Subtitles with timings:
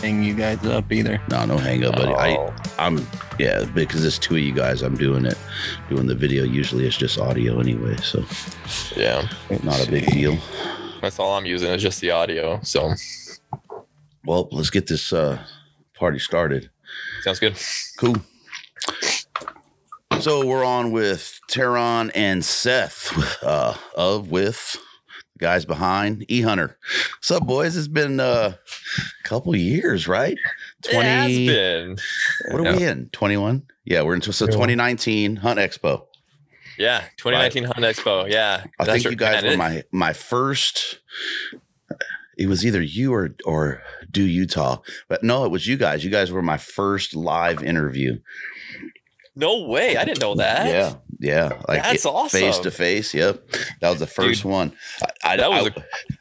[0.00, 1.20] Hang you guys up either.
[1.30, 2.14] No, no hang up, buddy.
[2.14, 2.54] I, Oh.
[2.78, 3.06] I'm,
[3.38, 4.82] yeah, because it's two of you guys.
[4.82, 5.36] I'm doing it,
[5.88, 6.44] doing the video.
[6.44, 8.24] Usually it's just audio anyway, so
[8.96, 9.28] Yeah,
[9.64, 10.38] not a big deal.
[11.02, 12.60] that's all I'm using is just the audio.
[12.62, 12.94] So
[14.24, 15.38] Well, let's get this uh,
[15.94, 16.70] party started.
[17.22, 17.56] sounds good.
[17.98, 18.16] Cool.
[20.20, 24.87] So we're on with Terron and Seth uh, of with the
[25.38, 26.76] guys behind E Hunter.
[27.16, 27.76] What's up, boys?
[27.76, 30.36] It's been uh, a couple years, right?
[30.84, 31.96] It has been.
[32.50, 33.08] What are we in?
[33.10, 33.62] Twenty one.
[33.84, 36.04] Yeah, we're in so 2019 Hunt Expo.
[36.78, 38.30] Yeah, 2019 Hunt Expo.
[38.30, 40.98] Yeah, I That's think you guys were my my first.
[42.36, 44.78] It was either you or or do Utah,
[45.08, 46.04] but no, it was you guys.
[46.04, 48.18] You guys were my first live interview.
[49.34, 49.96] No way!
[49.96, 50.68] I didn't know that.
[50.68, 52.40] Yeah, yeah, like That's awesome.
[52.40, 53.12] face to face.
[53.12, 54.72] Yep, that was the first one.
[55.24, 55.70] I, I, That was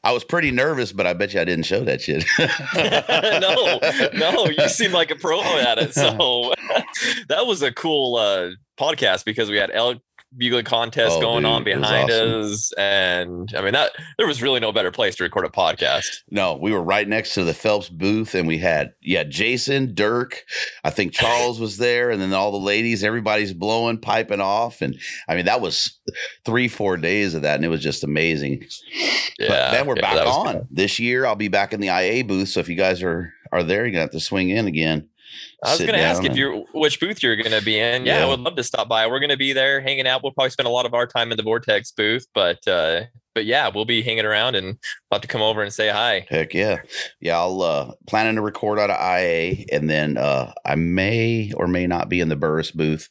[0.04, 2.26] I, I was pretty nervous, but I bet you I didn't show that shit.
[4.20, 5.94] no, no, you seem like a pro at it.
[5.98, 6.54] So
[7.30, 8.50] that was a cool uh,
[8.80, 9.98] podcast because we had elk
[10.36, 12.42] bugling contest Oh, going on dude, was behind awesome.
[12.42, 16.06] us, and I mean that there was really no better place to record a podcast.
[16.30, 20.44] No, we were right next to the Phelps booth, and we had yeah, Jason, Dirk,
[20.84, 24.98] I think Charles was there, and then all the ladies, everybody's blowing, piping off, and
[25.28, 26.00] I mean that was
[26.46, 28.64] three, four days of that, and it was just amazing.
[29.40, 30.68] Yeah, but then we're yeah, back on cool.
[30.72, 31.26] this year.
[31.26, 33.92] I'll be back in the IA booth, so if you guys are are there, you're
[33.92, 35.10] gonna have to swing in again.
[35.64, 38.06] I was going to ask down if you're which booth you're going to be in.
[38.06, 38.26] Yeah, Yeah.
[38.26, 39.08] I would love to stop by.
[39.08, 40.24] We're going to be there hanging out.
[40.24, 43.04] We'll probably spend a lot of our time in the Vortex booth, but uh,
[43.38, 44.80] but yeah, we'll be hanging around and
[45.12, 46.26] I'll to come over and say hi.
[46.28, 46.78] Heck yeah.
[47.22, 51.68] Yeah, I'll uh planning to record out of IA and then uh I may or
[51.68, 53.08] may not be in the Burris booth.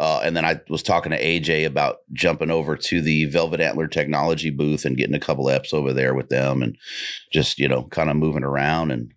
[0.00, 3.86] Uh and then I was talking to AJ about jumping over to the Velvet Antler
[3.86, 6.76] Technology booth and getting a couple eps over there with them and
[7.32, 9.12] just, you know, kind of moving around and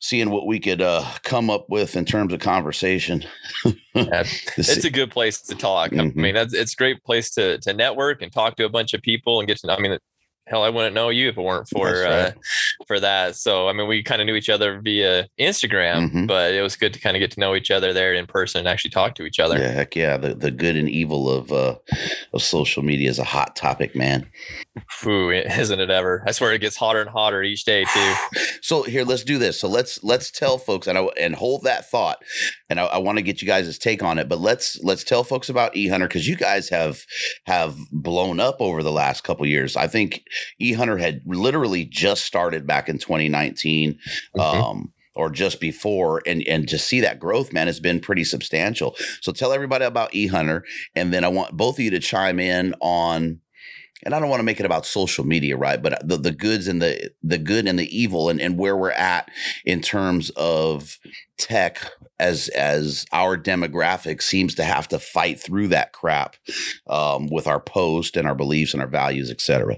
[0.00, 3.24] seeing what we could uh come up with in terms of conversation.
[3.94, 4.24] Yeah,
[4.56, 5.90] It's a good place to talk.
[5.92, 6.00] Mhm.
[6.00, 8.94] I mean, that's it's a great place to to network and talk to a bunch
[8.94, 9.66] of people and get to.
[9.66, 9.98] know I mean,
[10.46, 12.40] hell, I wouldn't know you if it weren't for That's uh,
[12.88, 13.36] for that.
[13.36, 16.26] So I mean, we kind of knew each other via Instagram, Mhm.
[16.26, 18.60] but it was good to kind of get to know each other there in person
[18.60, 19.58] and actually talk to each other.
[19.58, 20.16] yeah, heck yeah.
[20.16, 21.76] The the good and evil of uh
[22.32, 24.26] of social media is a hot topic, man.
[24.88, 26.22] Phew, isn't it ever?
[26.26, 28.14] I swear it gets hotter and hotter each day too.
[28.62, 29.58] So here, let's do this.
[29.58, 32.22] So let's let's tell folks and I, and hold that thought,
[32.68, 34.28] and I, I want to get you guys' take on it.
[34.28, 37.00] But let's let's tell folks about E Hunter because you guys have
[37.46, 39.76] have blown up over the last couple years.
[39.76, 40.22] I think
[40.60, 43.98] E Hunter had literally just started back in 2019.
[44.36, 44.40] Mhm.
[44.40, 48.94] Um, or just before, and and to see that growth, man, has been pretty substantial.
[49.20, 50.64] So tell everybody about E Hunter,
[50.94, 53.40] and then I want both of you to chime in on
[54.04, 55.82] and I don't want to make it about social media, right?
[55.82, 58.90] But the, the goods and the the good and the evil and, and where we're
[58.90, 59.30] at
[59.64, 60.98] in terms of
[61.38, 66.36] tech as as our demographic seems to have to fight through that crap
[66.86, 69.76] um, with our post and our beliefs and our values, etc.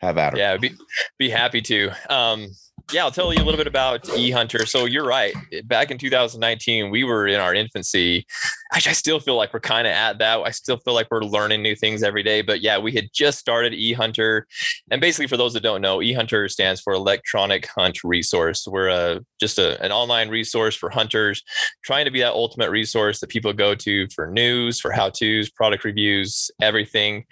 [0.00, 0.38] Have at her.
[0.38, 0.74] Yeah, be
[1.18, 1.90] be happy to.
[2.08, 2.48] Um,
[2.92, 4.68] yeah, I'll tell you a little bit about EHUNTR.
[4.68, 5.34] So you're right.
[5.64, 8.24] Back in 2019, we were in our infancy.
[8.72, 10.40] Actually, I still feel like we're kind of at that.
[10.40, 12.42] I still feel like we're learning new things every day.
[12.42, 14.42] But yeah, we had just started EHUNTR.
[14.90, 18.68] And basically, for those that don't know, EHUNTR stands for Electronic Hunt Resource.
[18.68, 21.42] We're a, just a, an online resource for hunters,
[21.82, 25.50] trying to be that ultimate resource that people go to for news, for how to's,
[25.50, 27.24] product reviews, everything.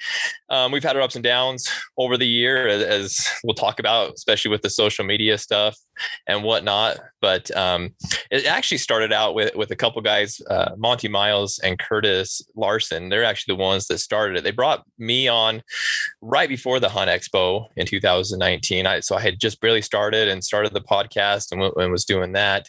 [0.55, 1.69] Um, we've had our ups and downs
[1.99, 5.77] over the year, as, as we'll talk about, especially with the social media stuff
[6.27, 6.99] and whatnot.
[7.21, 7.95] But um,
[8.31, 13.09] it actually started out with with a couple guys, uh, Monte Miles and Curtis Larsen.
[13.09, 14.45] They're actually the ones that started it.
[14.45, 15.63] They brought me on
[16.21, 18.87] right before the Hunt Expo in 2019.
[18.87, 22.33] I, so I had just barely started and started the podcast and, and was doing
[22.33, 22.69] that.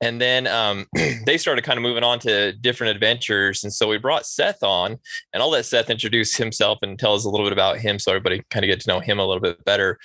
[0.00, 0.86] And then um,
[1.26, 3.62] they started kind of moving on to different adventures.
[3.62, 4.98] And so we brought Seth on,
[5.32, 8.10] and I'll let Seth introduce himself and tell us a little bit about him so
[8.10, 9.98] everybody kind of get to know him a little bit better.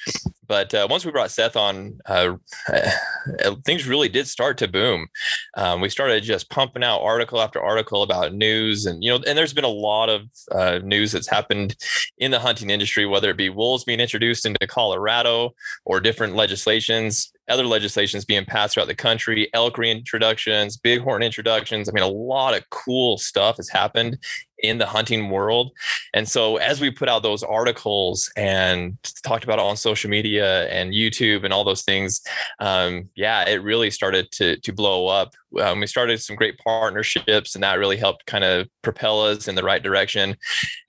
[0.48, 2.36] But uh, once we brought Seth on, uh,
[3.66, 5.08] things really did start to boom.
[5.56, 9.38] Um, we started just pumping out article after article about news, and you know, and
[9.38, 10.22] there's been a lot of
[10.52, 11.76] uh, news that's happened
[12.18, 15.54] in the hunting industry, whether it be wolves being introduced into Colorado
[15.86, 21.88] or different legislations other legislations being passed throughout the country, elk reintroductions, bighorn introductions.
[21.88, 24.18] I mean, a lot of cool stuff has happened
[24.60, 25.72] in the hunting world.
[26.14, 30.68] And so as we put out those articles and talked about it on social media
[30.70, 32.22] and YouTube and all those things,
[32.60, 35.34] um, yeah, it really started to to blow up.
[35.62, 39.56] Um, we started some great partnerships, and that really helped kind of propel us in
[39.56, 40.36] the right direction.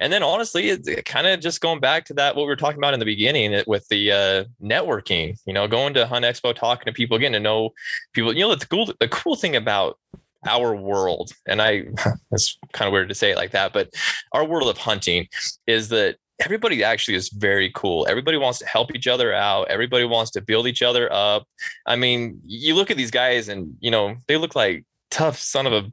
[0.00, 2.56] And then honestly, it, it kind of just going back to that what we were
[2.56, 5.38] talking about in the beginning it, with the uh, networking.
[5.46, 7.70] You know, going to Hunt Expo, talking to people, getting to know
[8.12, 8.32] people.
[8.32, 9.98] You know, the cool the cool thing about
[10.46, 11.84] our world, and I,
[12.32, 13.90] it's kind of weird to say it like that, but
[14.32, 15.28] our world of hunting
[15.66, 18.06] is that everybody actually is very cool.
[18.08, 19.68] Everybody wants to help each other out.
[19.68, 21.44] Everybody wants to build each other up.
[21.86, 25.66] I mean, you look at these guys and, you know, they look like tough son
[25.66, 25.90] of a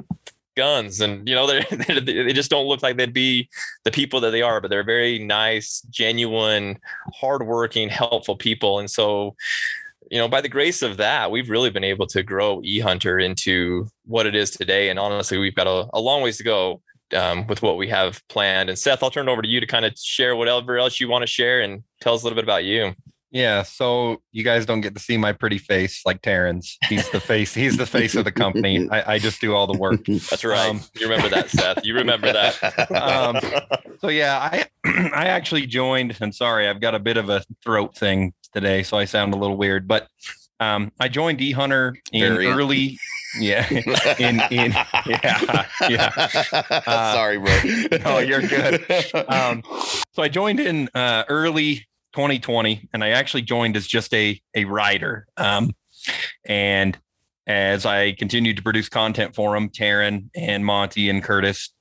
[0.56, 3.50] guns and you know they they just don't look like they'd be
[3.83, 6.80] the people that they are but they're very nice genuine
[7.13, 9.36] hardworking helpful people and so
[10.12, 13.88] you know, by the grace of that, we've really been able to grow EHUNTR into
[14.06, 14.90] what it is today.
[14.90, 16.81] And honestly, we've got a, a long ways to go
[17.16, 18.69] um, with what we have planned.
[18.69, 21.07] And Seth, I'll turn it over to you to kind of share whatever else you
[21.07, 22.94] want to share and tell us a little bit about you.
[23.31, 26.78] Yeah, so you guys don't get to see my pretty face like Terron's.
[26.88, 27.54] He's the face.
[27.54, 28.88] He's the face of the company.
[28.90, 30.06] I, I just do all the work.
[30.06, 30.69] That's right.
[30.69, 31.86] Um, you remember that, Seth.
[31.86, 32.92] You remember that.
[32.96, 33.38] Um,
[34.00, 34.66] so yeah, I
[35.13, 36.16] I actually joined.
[36.22, 39.38] And sorry, I've got a bit of a throat thing today, so I sound a
[39.38, 39.88] little weird.
[39.88, 40.07] But
[40.60, 42.98] um, I joined E Hunter in Very early.
[43.38, 43.68] Yeah,
[44.19, 44.72] in in
[45.06, 46.12] yeah yeah.
[46.88, 48.00] Uh, Sorry, bro.
[48.04, 48.86] no, you're good.
[49.28, 49.62] Um,
[50.13, 54.63] so I joined in uh, early 2020, and I actually joined as just a a
[54.66, 55.28] writer.
[55.36, 55.72] Um,
[56.46, 56.98] and
[57.46, 61.74] as I continued to produce content for them, Terron and Monte and Curtis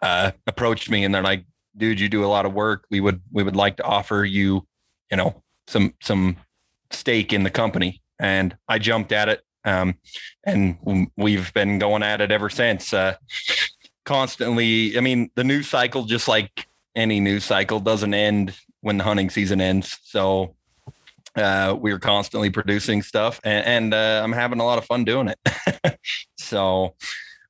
[0.00, 1.44] uh, approached me, and they're like,
[1.76, 2.86] "Dude, you do a lot of work.
[2.90, 4.66] We would we would like to offer you,
[5.10, 6.36] you know, some some
[6.90, 9.42] stake in the company, and I jumped at it.
[9.64, 9.94] Um,
[10.44, 12.92] and we've been going at it ever since.
[12.92, 13.14] Uh,
[14.04, 16.66] constantly, I mean, the news cycle, just like
[16.96, 19.98] any news cycle, doesn't end when the hunting season ends.
[20.02, 20.56] So
[21.36, 25.28] uh, we're constantly producing stuff, and, and uh, I'm having a lot of fun doing
[25.28, 25.98] it.
[26.38, 26.94] so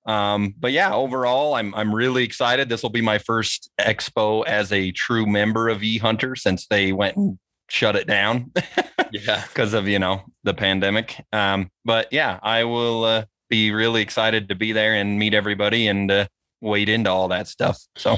[0.04, 2.68] um, but yeah, overall, I'm I'm really excited.
[2.68, 6.92] This will be my first expo as a true member of e hunter since they
[6.92, 7.38] went and
[7.68, 8.52] shut it down.
[9.12, 11.24] yeah, because of you know the pandemic.
[11.32, 15.86] Um, but yeah, I will uh, be really excited to be there and meet everybody
[15.86, 16.26] and uh,
[16.60, 17.78] wade into all that stuff.
[17.96, 18.16] So,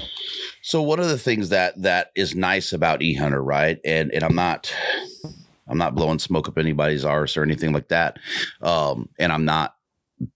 [0.63, 3.79] so one of the things that that is nice about EHUNTR, right?
[3.85, 4.75] And and I'm not.
[5.67, 8.19] I'm not blowing smoke up anybody's arse or anything like that.
[8.61, 9.75] Um, and I'm not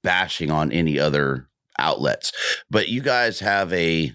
[0.03, 1.49] bashing on any other
[1.79, 2.33] outlets,
[2.71, 4.12] but you guys have a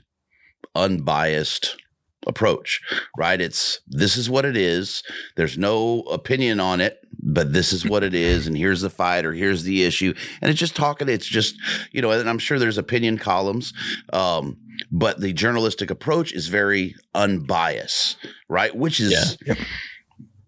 [0.75, 1.77] unbiased
[2.27, 2.81] approach,
[3.17, 3.39] right?
[3.39, 5.03] It's this is what it is.
[5.35, 8.47] There's no opinion on it, but this is what it is.
[8.47, 10.13] And here's the fight or here's the issue.
[10.41, 11.55] And it's just talking, it's just,
[11.91, 13.73] you know, and I'm sure there's opinion columns.
[14.11, 14.57] Um,
[14.91, 18.17] but the journalistic approach is very unbiased,
[18.49, 18.75] right?
[18.75, 19.55] Which is yeah.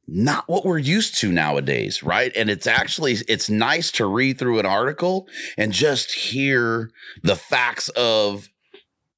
[0.07, 2.31] not what we're used to nowadays, right?
[2.35, 5.27] And it's actually it's nice to read through an article
[5.57, 6.89] and just hear
[7.23, 8.49] the facts of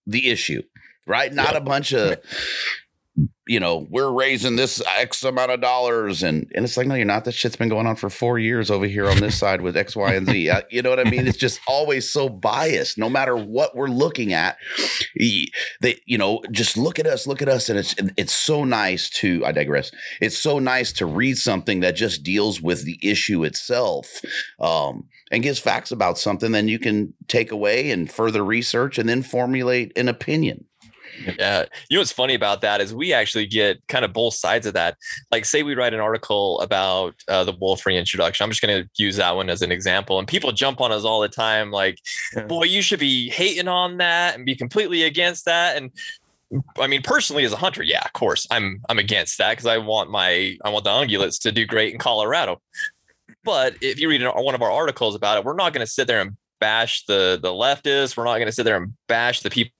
[0.05, 0.61] the issue
[1.07, 1.33] right?
[1.33, 2.17] Not a bunch of
[3.47, 6.21] you know, we're raising this X amount of dollars.
[6.21, 7.25] And, and it's like, no, you're not.
[7.25, 9.95] That shit's been going on for four years over here on this side with X,
[9.95, 10.51] Y, and Z.
[10.69, 11.27] You know what I mean?
[11.27, 14.57] It's just always so biased, no matter what we're looking at.
[15.81, 17.69] They, you know, just look at us, look at us.
[17.69, 19.91] And it's, it's so nice to, I digress.
[20.21, 24.21] It's so nice to read something that just deals with the issue itself.
[24.59, 29.09] Um, and gives facts about something, then you can take away and further research and
[29.09, 30.63] then formulate an opinion.
[31.39, 31.65] Yeah.
[31.89, 34.73] You know what's funny about that is we actually get kind of both sides of
[34.73, 34.97] that.
[35.31, 38.43] Like, say we write an article about uh, the wolf reintroduction.
[38.43, 40.19] I'm just going to use that one as an example.
[40.19, 41.97] And people jump on us all the time, like,
[42.47, 45.77] boy, you should be hating on that and be completely against that.
[45.77, 45.91] And
[46.79, 49.77] I mean, personally, as a hunter, yeah, of course, I'm I'm against that because I
[49.79, 52.61] want my I want the ungulates to do great in Colorado.
[53.43, 56.07] But if you read one of our articles about it, we're not going to sit
[56.07, 58.15] there and bash the the leftists.
[58.15, 59.73] We're not going to sit there and bash the people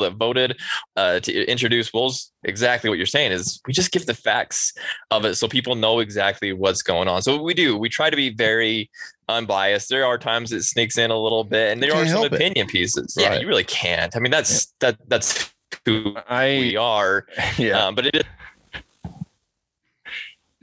[0.00, 0.58] that voted
[0.96, 2.32] uh, to introduce wolves.
[2.44, 4.72] Exactly what you're saying is we just give the facts
[5.10, 7.22] of it so people know exactly what's going on.
[7.22, 7.76] So we do.
[7.76, 8.90] We try to be very
[9.28, 9.88] unbiased.
[9.88, 12.68] There are times it sneaks in a little bit, and there are some opinion it.
[12.68, 13.14] pieces.
[13.16, 13.32] Right.
[13.32, 14.14] Yeah, you really can't.
[14.16, 14.90] I mean, that's yeah.
[14.90, 15.52] that that's
[15.84, 17.26] who I, we are.
[17.58, 18.22] Yeah, um, but it is.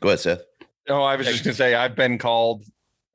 [0.02, 0.42] Go ahead, Seth.
[0.88, 2.64] Oh, I was just going to say I've been called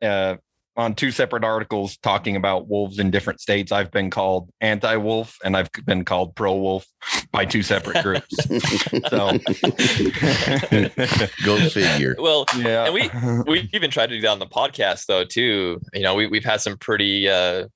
[0.02, 0.36] uh,
[0.76, 3.70] on two separate articles talking about wolves in different states.
[3.70, 6.86] I've been called anti-wolf and I've been called pro-wolf
[7.30, 8.34] by two separate groups.
[9.08, 9.38] so
[11.44, 12.16] go figure.
[12.24, 13.10] Well, yeah, and we
[13.46, 15.80] we even tried to do that on the podcast though too.
[15.92, 17.66] You know, we we've had some pretty uh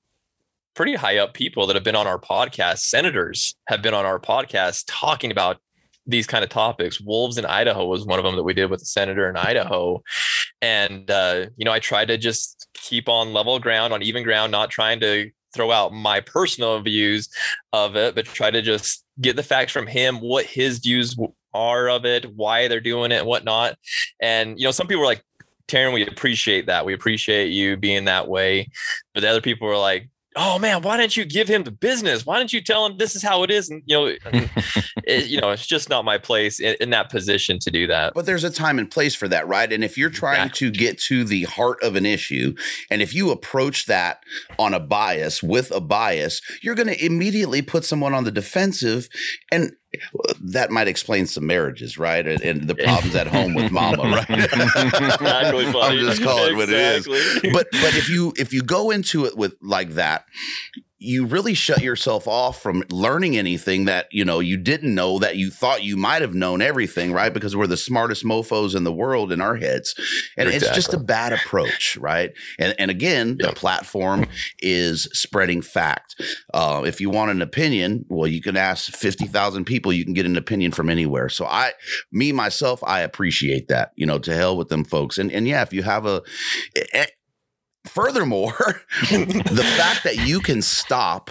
[0.75, 2.79] pretty high up people that have been on our podcast.
[2.79, 5.57] Senators have been on our podcast talking about
[6.09, 6.99] these kind of topics.
[6.99, 10.01] Wolves in Idaho was one of them that we did with the senator in Idaho.
[10.61, 14.51] And, uh, you know, I tried to just keep on level ground, on even ground,
[14.51, 17.29] not trying to throw out my personal views
[17.73, 21.15] of it, but try to just get the facts from him, what his views
[21.53, 23.77] are of it, why they're doing it, and whatnot.
[24.19, 25.23] And, you know, some people were like,
[25.67, 26.85] Terron, we appreciate that.
[26.85, 28.69] We appreciate you being that way.
[29.13, 30.09] But the other people were like,
[30.39, 32.25] oh man, why didn't you give him the business?
[32.25, 33.69] Why didn't you tell him this is how it is?
[33.69, 34.05] And you know,
[35.03, 38.13] it, you know, it's just not my place in, in, that position to do that.
[38.15, 39.71] But there's a time and place for that, right?
[39.71, 40.71] And if you're trying exactly.
[40.71, 42.55] to get to the heart of an issue,
[42.89, 44.23] and if you approach that
[44.57, 49.09] on a bias with a bias, you're going to immediately put someone on the defensive.
[49.51, 49.73] And
[50.41, 52.25] that might explain some marriages, right?
[52.25, 54.29] And, and the problems at home with mama, right?
[54.29, 56.55] exactly I'm just calling exactly.
[56.55, 57.07] what it is.
[57.53, 60.25] But but if you if you go into it with like that,
[60.99, 65.37] you really shut yourself off from learning anything that you know you didn't know that
[65.37, 67.33] you thought you might have known everything right?
[67.33, 69.95] Because we're the smartest mofos in the world in our heads.
[70.37, 70.67] And exactly.
[70.67, 72.33] it's just a bad approach right?
[72.59, 73.49] And, and again yep.
[73.49, 74.25] the platform
[74.59, 76.21] is spreading fact.
[76.53, 80.25] Uh, if you want an opinion well you can ask 50000 people you can get
[80.25, 81.29] an opinion from anywhere.
[81.29, 81.71] So i
[82.11, 85.17] me myself i appreciate that you know to hell with them folks.
[85.17, 86.21] And and yeah if you have a
[88.01, 88.53] Furthermore,
[89.11, 91.29] the fact that you can stop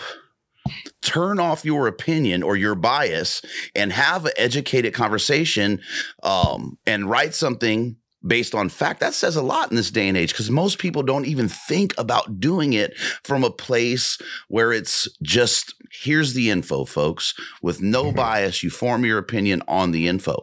[1.01, 3.41] turn off your opinion or your bias
[3.75, 5.81] and have an educated conversation
[6.23, 7.97] um, and write something
[8.27, 11.03] based on fact that says a lot in this day and age because most people
[11.03, 16.85] don't even think about doing it from a place where it's just here's the info
[16.85, 17.33] folks
[17.63, 18.17] with no mm-hmm.
[18.17, 20.43] bias you form your opinion on the info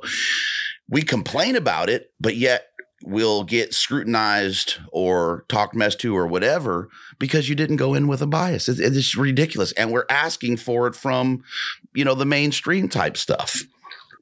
[0.90, 2.70] we complain about it but yet
[3.06, 8.22] will get scrutinized or talked mess to or whatever because you didn't go in with
[8.22, 8.68] a bias.
[8.68, 9.72] It's, it's ridiculous.
[9.74, 11.44] And we're asking for it from,
[11.94, 13.62] you know, the mainstream type stuff.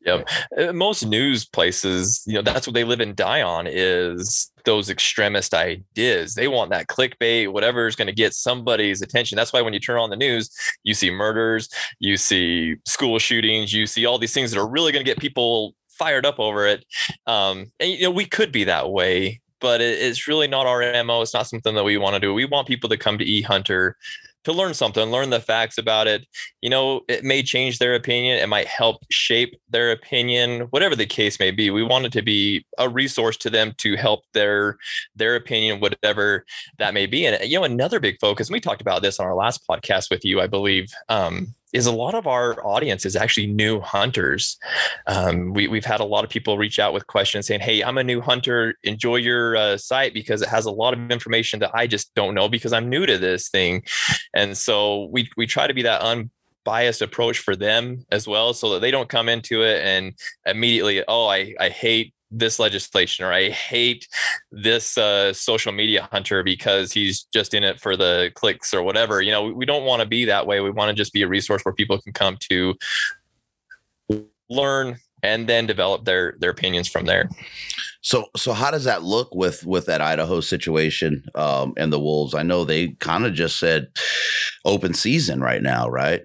[0.05, 0.29] Yep.
[0.57, 4.89] Uh, most news places, you know, that's what they live and die on is those
[4.89, 6.35] extremist ideas.
[6.35, 9.37] They want that clickbait, whatever is going to get somebody's attention.
[9.37, 10.49] That's why when you turn on the news,
[10.83, 14.91] you see murders, you see school shootings, you see all these things that are really
[14.91, 16.85] going to get people fired up over it.
[17.27, 21.03] Um, and you know, we could be that way, but it, it's really not our
[21.03, 21.21] mo.
[21.21, 22.33] It's not something that we want to do.
[22.33, 23.97] We want people to come to E Hunter
[24.43, 26.27] to learn something, learn the facts about it.
[26.61, 28.37] You know, it may change their opinion.
[28.39, 31.69] It might help shape their opinion, whatever the case may be.
[31.69, 34.77] We want it to be a resource to them to help their
[35.15, 36.45] their opinion, whatever
[36.77, 37.25] that may be.
[37.25, 38.49] And you know, another big focus.
[38.49, 40.87] We talked about this on our last podcast with you, I believe.
[41.09, 44.57] Um, is a lot of our audience is actually new hunters.
[45.07, 47.97] Um, we, we've had a lot of people reach out with questions saying, Hey, I'm
[47.97, 48.75] a new hunter.
[48.83, 52.35] Enjoy your uh, site because it has a lot of information that I just don't
[52.35, 53.83] know because I'm new to this thing.
[54.33, 58.73] And so we, we try to be that unbiased approach for them as well so
[58.73, 60.13] that they don't come into it and
[60.45, 64.07] immediately, oh, I, I hate this legislation or I hate
[64.51, 69.21] this uh, social media hunter because he's just in it for the clicks or whatever.
[69.21, 70.59] You know, we, we don't want to be that way.
[70.59, 72.75] We want to just be a resource where people can come to
[74.49, 77.29] learn, and then develop their their opinions from there.
[78.01, 82.35] So, so how does that look with with that Idaho situation um, and the Wolves?
[82.35, 83.87] I know they kind of just said
[84.65, 86.23] open season right now, right?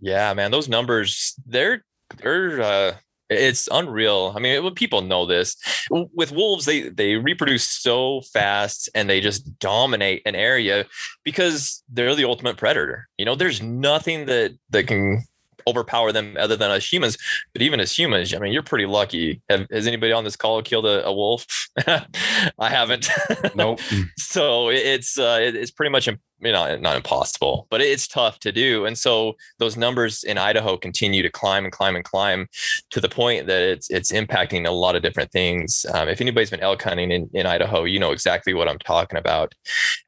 [0.00, 1.84] Yeah, man, those numbers they're
[2.22, 2.94] they're uh,
[3.30, 4.32] it's unreal.
[4.34, 5.56] I mean, people know this.
[5.90, 10.86] With wolves, they they reproduce so fast and they just dominate an area
[11.24, 13.08] because they're the ultimate predator.
[13.18, 15.24] You know, there's nothing that that can
[15.66, 17.18] overpower them other than us humans.
[17.52, 19.42] But even as humans, I mean, you're pretty lucky.
[19.50, 21.46] Have, has anybody on this call killed a, a wolf?
[21.86, 23.08] I haven't.
[23.54, 23.80] Nope.
[24.16, 26.08] so it's uh, it's pretty much
[26.40, 28.86] you not impossible, but it's tough to do.
[28.86, 32.48] And so those numbers in Idaho continue to climb and climb and climb
[32.90, 35.84] to the point that it's it's impacting a lot of different things.
[35.92, 39.18] Um, if anybody's been elk hunting in, in Idaho, you know exactly what I'm talking
[39.18, 39.54] about.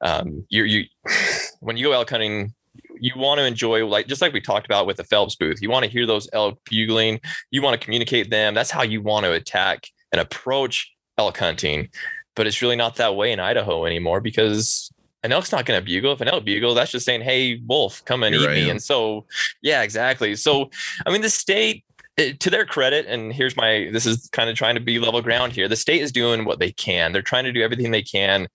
[0.01, 0.85] Um, you you
[1.61, 2.55] when you go elk hunting
[3.01, 5.61] you want to enjoy like just like we talked about with the Phelps booth.
[5.63, 7.21] You want to hear those elk bugling.
[7.51, 8.55] You want to communicate them.
[8.55, 11.89] That's how you want to attack and approach elk hunting.
[12.37, 14.91] But it's really not that way in Idaho anymore because
[15.23, 16.13] an elk's not going to bugle.
[16.13, 18.65] If an elk bugle, that's just saying, "Hey, wolf, come and You're eat right, me."
[18.67, 18.71] Yeah.
[18.73, 19.27] And so,
[19.63, 20.37] yeah, exactly.
[20.37, 20.71] So,
[21.07, 21.85] I mean, the state
[22.19, 25.21] eh, to their credit, and here's my this is kind of trying to be level
[25.23, 25.69] ground here.
[25.69, 27.13] The state is doing what they can.
[27.13, 28.49] They're trying to do everything they can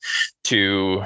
[0.45, 1.05] to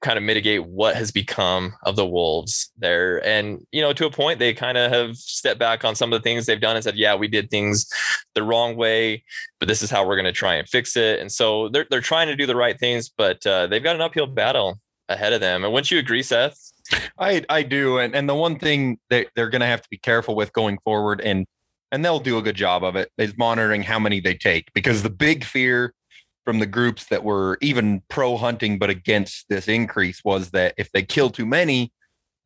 [0.00, 3.24] kind of mitigate what has become of the wolves there.
[3.26, 6.20] And you know to a point they kind of have stepped back on some of
[6.20, 7.86] the things they've done and said yeah we did things
[8.34, 9.24] the wrong way
[9.58, 11.20] but this is how we're going to try and fix it.
[11.20, 14.02] And so they're, they're trying to do the right things but uh, they've got an
[14.02, 15.64] uphill battle ahead of them.
[15.64, 16.58] And wouldn't you agree seth?
[17.18, 17.98] I i do.
[17.98, 20.78] And, and the one thing that they're going to have to be careful with going
[20.84, 21.46] forward and
[21.92, 25.02] and they'll do a good job of it is monitoring how many they take because
[25.02, 25.92] the big fear
[26.44, 30.90] from the groups that were even pro hunting but against this increase was that if
[30.92, 31.92] they kill too many,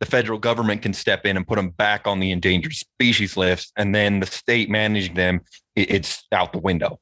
[0.01, 3.73] the federal government can step in and put them back on the endangered species list,
[3.77, 5.41] and then the state managing them,
[5.77, 7.01] it's out the window.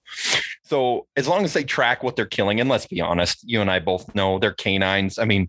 [0.64, 3.70] So as long as they track what they're killing, and let's be honest, you and
[3.70, 5.18] I both know they're canines.
[5.18, 5.48] I mean,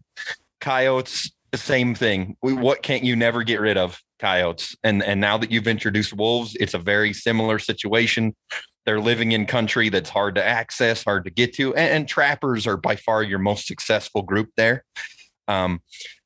[0.62, 2.35] coyotes, the same thing.
[2.41, 3.99] what can't you never get rid of?
[4.19, 8.34] Coyotes, and and now that you've introduced wolves, it's a very similar situation
[8.86, 12.67] they're living in country that's hard to access, hard to get to, and, and trappers
[12.67, 14.84] are by far your most successful group there.
[15.48, 15.82] Um,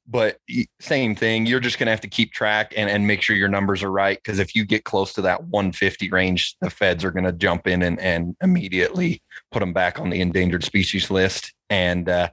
[0.09, 0.37] but
[0.79, 3.49] same thing, you're just going to have to keep track and, and make sure your
[3.49, 4.17] numbers are right.
[4.17, 7.67] Because if you get close to that 150 range, the feds are going to jump
[7.67, 11.53] in and, and immediately put them back on the endangered species list.
[11.69, 12.29] And uh,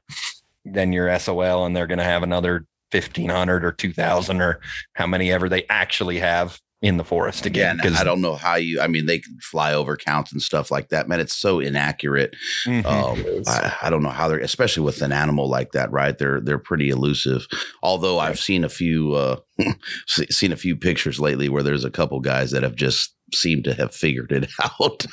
[0.65, 4.61] then you're SOL, and they're going to have another 1500 or 2000 or
[4.93, 7.81] how many ever they actually have in the forest again.
[7.81, 8.79] Again, I don't know how you.
[8.79, 11.09] I mean, they can fly over counts and stuff like that.
[11.09, 12.37] Man, it's so inaccurate.
[12.67, 12.87] Mm-hmm.
[12.87, 16.17] Um, I, I, don't know how they're, especially with an animal like that, right?
[16.17, 17.47] They're they're pretty elusive.
[17.83, 18.29] Although right.
[18.29, 19.37] I've seen a few uh,
[20.07, 23.75] seen a few pictures lately where there's a couple guys that have just seem to
[23.75, 25.07] have figured it out.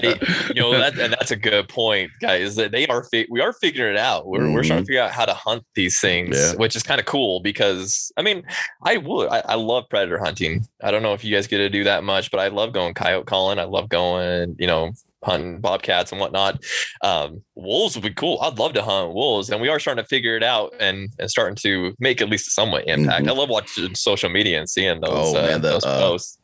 [0.00, 0.18] they,
[0.54, 2.56] you know, that, and that's a good point, guys.
[2.56, 4.26] That they are fi- we are figuring it out.
[4.26, 4.52] We're, mm-hmm.
[4.52, 4.86] we're trying to mm-hmm.
[4.86, 6.54] figure out how to hunt these things, yeah.
[6.54, 8.42] which is kind of cool because I mean,
[8.82, 10.66] I would I, I, love predator hunting.
[10.82, 12.94] I don't know if you guys get to do that much, but I love going
[12.94, 13.58] coyote calling.
[13.58, 16.62] I love going, you know, hunting bobcats and whatnot.
[17.02, 18.38] Um, wolves would be cool.
[18.40, 21.30] I'd love to hunt wolves, and we are starting to figure it out and and
[21.30, 23.22] starting to make at least a somewhat impact.
[23.22, 23.30] Mm-hmm.
[23.30, 26.38] I love watching social media and seeing those, oh, uh, man, the, those uh, posts.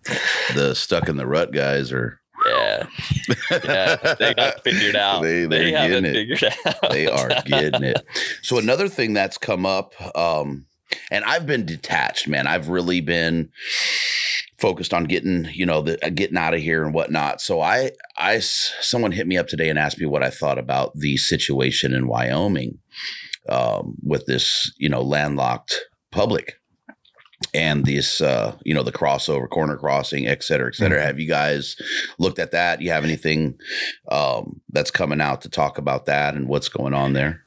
[0.55, 2.21] The stuck in the rut guys are.
[2.47, 2.87] Yeah,
[3.65, 5.23] yeah, they got figured out.
[5.23, 6.13] they, they haven't it.
[6.13, 6.91] figured out.
[6.91, 8.05] they are getting it.
[8.43, 10.67] So another thing that's come up, um,
[11.11, 12.47] and I've been detached, man.
[12.47, 13.51] I've really been
[14.59, 17.91] focused on getting you know the uh, getting out of here and whatnot so i
[18.17, 21.93] i someone hit me up today and asked me what i thought about the situation
[21.93, 22.79] in wyoming
[23.49, 26.55] um, with this you know landlocked public
[27.53, 31.07] and this uh you know the crossover corner crossing et cetera et cetera mm-hmm.
[31.07, 31.77] have you guys
[32.19, 33.55] looked at that you have anything
[34.11, 37.47] um that's coming out to talk about that and what's going on there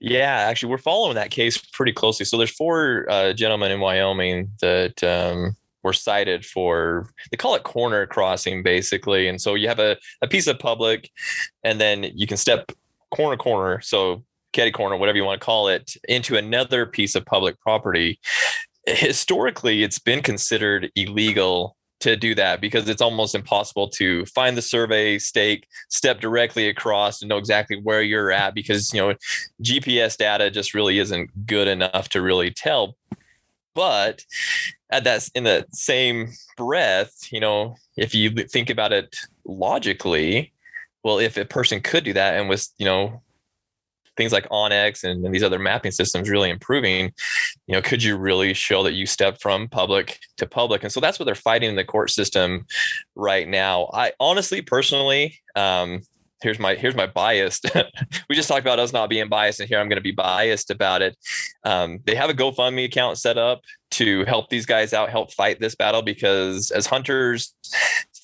[0.00, 2.26] yeah, actually, we're following that case pretty closely.
[2.26, 7.62] So there's four uh, gentlemen in Wyoming that um, were cited for they call it
[7.62, 9.28] corner crossing basically.
[9.28, 11.10] And so you have a, a piece of public
[11.64, 12.72] and then you can step
[13.14, 17.24] corner corner so caddy corner whatever you want to call it into another piece of
[17.24, 18.18] public property.
[18.86, 24.62] Historically it's been considered illegal to do that because it's almost impossible to find the
[24.62, 29.14] survey stake step directly across and know exactly where you're at because you know
[29.62, 32.96] gps data just really isn't good enough to really tell
[33.74, 34.24] but
[34.90, 40.52] at that in the same breath, you know, if you think about it logically,
[41.02, 43.22] well, if a person could do that and was, you know,
[44.16, 47.12] things like onX and, and these other mapping systems really improving,
[47.66, 50.82] you know, could you really show that you stepped from public to public?
[50.82, 52.66] And so that's what they're fighting in the court system
[53.14, 53.88] right now.
[53.94, 56.02] I honestly, personally, um,
[56.42, 57.60] here's my here's my bias.
[58.28, 60.70] we just talked about us not being biased, and here I'm going to be biased
[60.70, 61.16] about it.
[61.64, 65.60] Um, they have a GoFundMe account set up to help these guys out, help fight
[65.60, 67.54] this battle because as hunters,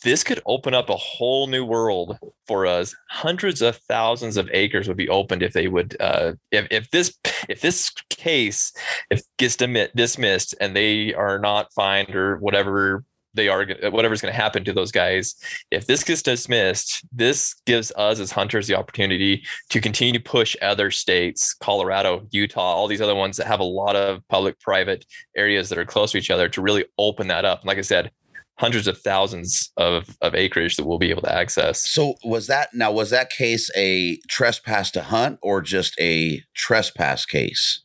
[0.04, 2.94] this could open up a whole new world for us.
[3.10, 7.18] Hundreds of thousands of acres would be opened if they would, uh, if, if this
[7.48, 8.72] if this case
[9.10, 13.04] if gets dismissed and they are not fined or whatever
[13.36, 15.34] they are whatever's going to happen to those guys.
[15.70, 20.56] If this gets dismissed this gives us as hunters the opportunity to continue to push
[20.62, 25.04] other states colorado utah all these other ones that have a lot of public private
[25.36, 27.64] areas that are close to each other to really open that up.
[27.64, 28.10] Like i said
[28.58, 31.90] hundreds of thousands of, of acreage that we'll be able to access.
[31.90, 37.26] So was that now was that case a trespass to hunt or just a trespass
[37.26, 37.82] case?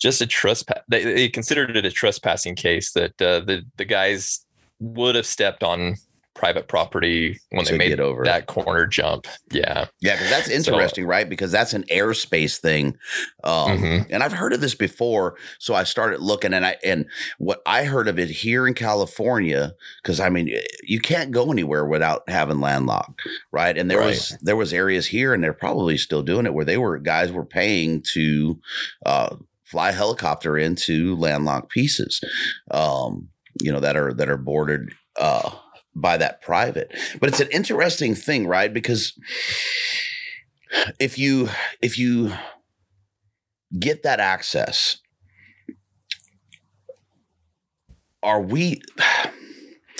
[0.00, 4.45] Just a trespass they, they considered it a trespassing case that uh, the the guys
[4.80, 5.96] would have stepped on
[6.36, 9.26] private property when they made over that corner jump.
[9.50, 9.86] Yeah.
[10.00, 11.28] Yeah, because that's interesting, so, right?
[11.28, 12.96] Because that's an airspace thing.
[13.42, 14.12] Um, mm-hmm.
[14.12, 15.36] and I've heard of this before.
[15.58, 17.06] So I started looking and I and
[17.38, 20.50] what I heard of it here in California, because I mean
[20.82, 23.76] you can't go anywhere without having landlocked, right?
[23.76, 24.08] And there right.
[24.08, 27.32] was there was areas here and they're probably still doing it where they were guys
[27.32, 28.60] were paying to
[29.06, 32.20] uh, fly a helicopter into landlocked pieces.
[32.70, 35.50] Um, you know that are that are bordered uh,
[35.94, 36.92] by that private.
[37.20, 38.72] But it's an interesting thing, right?
[38.72, 39.18] Because
[40.98, 41.48] if you
[41.80, 42.32] if you
[43.78, 44.98] get that access,
[48.22, 48.82] are we?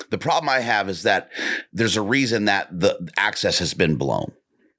[0.08, 1.30] The problem I have is that
[1.72, 4.30] there's a reason that the access has been blown,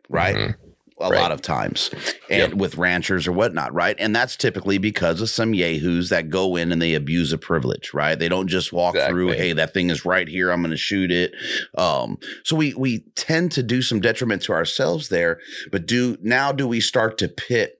[0.07, 0.35] right?
[0.35, 0.66] Mm-hmm
[0.99, 1.19] a right.
[1.19, 1.91] lot of times
[2.29, 2.53] and yep.
[2.53, 3.95] with ranchers or whatnot, right?
[3.99, 7.93] And that's typically because of some yahoos that go in and they abuse a privilege,
[7.93, 8.17] right?
[8.17, 9.13] They don't just walk exactly.
[9.13, 11.33] through, hey, that thing is right here, I'm going to shoot it.
[11.77, 15.39] Um, so we we tend to do some detriment to ourselves there,
[15.71, 17.77] but do now do we start to pit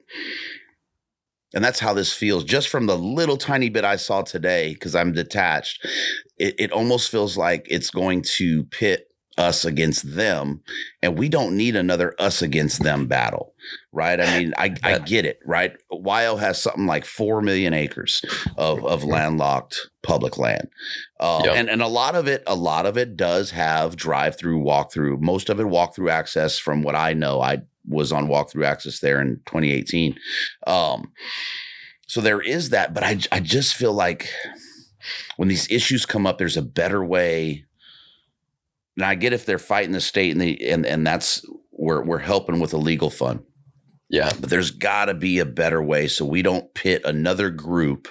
[1.53, 4.95] and that's how this feels just from the little tiny bit I saw today because
[4.95, 5.86] I'm detached.
[6.38, 9.06] It, it almost feels like it's going to pit
[9.38, 10.62] us against them
[11.02, 13.54] and we don't need another us against them battle
[13.91, 14.19] right?
[14.19, 15.73] I mean i, I get it right?
[15.91, 18.21] Wyo has something like 4 million acres
[18.58, 20.69] of, of landlocked public land
[21.19, 21.56] uh, yep.
[21.56, 24.91] and, and a lot of it a lot of it does have drive through walk
[24.91, 27.41] through most of it walk through access from what i know.
[27.41, 30.17] I was on walk through access there in 2018
[30.65, 31.12] um,
[32.08, 34.30] so there is that but I, I just feel like
[35.38, 37.65] when these issues come up there's a better way
[38.97, 42.17] and I get if they're fighting the state and the and and that's we're we're
[42.17, 43.43] helping with a legal fund.
[44.10, 44.31] Yeah.
[44.39, 48.07] But there's got to be a better way so we don't pit another group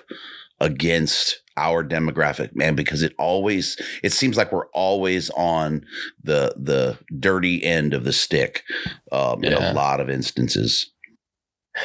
[0.61, 5.85] against our demographic, man, because it always it seems like we're always on
[6.22, 8.62] the the dirty end of the stick
[9.11, 9.57] um, yeah.
[9.57, 10.90] in a lot of instances.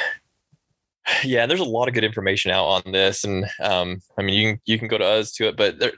[1.25, 4.51] Yeah, there's a lot of good information out on this, and um, I mean, you
[4.51, 5.91] can you can go to us to it, but there,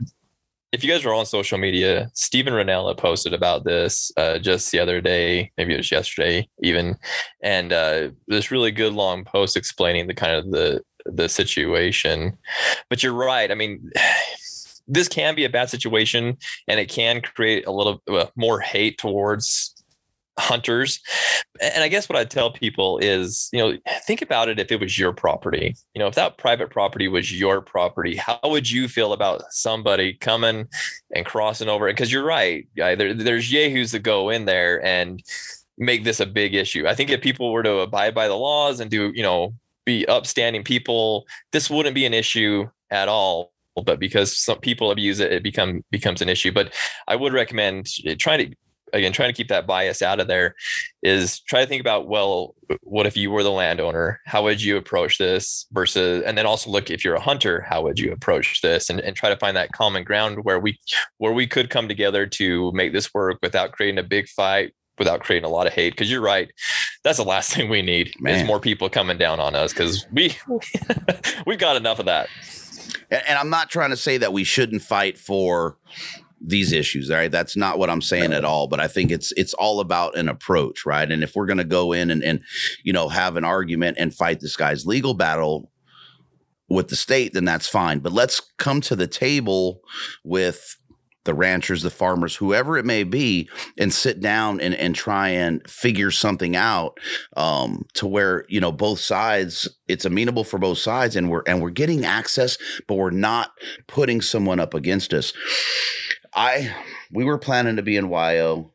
[0.73, 4.79] if you guys are on social media, Steven Rinella posted about this uh, just the
[4.79, 6.97] other day, maybe it was yesterday even,
[7.43, 12.35] and uh, this really good long post explaining the kind of the the situation.
[12.89, 13.51] But you're right.
[13.51, 13.91] I mean,
[14.87, 18.97] this can be a bad situation, and it can create a little uh, more hate
[18.97, 19.75] towards
[20.39, 20.99] hunters.
[21.61, 24.79] And I guess what I'd tell people is, you know, think about it if it
[24.79, 25.75] was your property.
[25.93, 30.13] You know, if that private property was your property, how would you feel about somebody
[30.13, 30.67] coming
[31.15, 31.87] and crossing over?
[31.87, 32.67] Because you're right.
[32.75, 35.21] There, there's yahoos that go in there and
[35.77, 36.87] make this a big issue.
[36.87, 39.53] I think if people were to abide by the laws and do, you know,
[39.85, 43.53] be upstanding people, this wouldn't be an issue at all
[43.85, 46.51] but because some people abuse it, it become becomes an issue.
[46.51, 46.73] But
[47.07, 47.87] I would recommend
[48.19, 48.55] trying to
[48.93, 50.55] again trying to keep that bias out of there
[51.01, 54.21] is try to think about well what if you were the landowner?
[54.25, 57.81] How would you approach this versus and then also look if you're a hunter how
[57.83, 58.89] would you approach this?
[58.89, 60.79] And, and try to find that common ground where we
[61.17, 65.21] where we could come together to make this work without creating a big fight without
[65.21, 65.93] creating a lot of hate.
[65.93, 66.51] Because you're right.
[67.03, 68.35] That's the last thing we need Man.
[68.35, 70.35] is more people coming down on us because we
[71.45, 72.29] we've got enough of that.
[73.09, 75.77] And i'm not trying to say that we shouldn't fight for
[76.43, 77.31] these issues right?
[77.31, 80.29] That's not what i'm saying at all but i think it's it's all about an
[80.29, 81.09] approach right?
[81.11, 82.41] And if we're going to go in and and
[82.83, 85.71] you know have an argument and fight this guy's legal battle
[86.69, 87.99] with the state then that's fine.
[87.99, 89.81] But let's come to the table
[90.23, 90.77] with
[91.25, 95.67] the ranchers, the farmers, whoever it may be, and sit down and, and try and
[95.69, 96.99] figure something out
[97.37, 101.61] um, to where you know both sides it's amenable for both sides, and we're and
[101.61, 103.51] we're getting access, but we're not
[103.87, 105.33] putting someone up against us.
[106.35, 106.73] I
[107.11, 108.73] we were planning to be in YO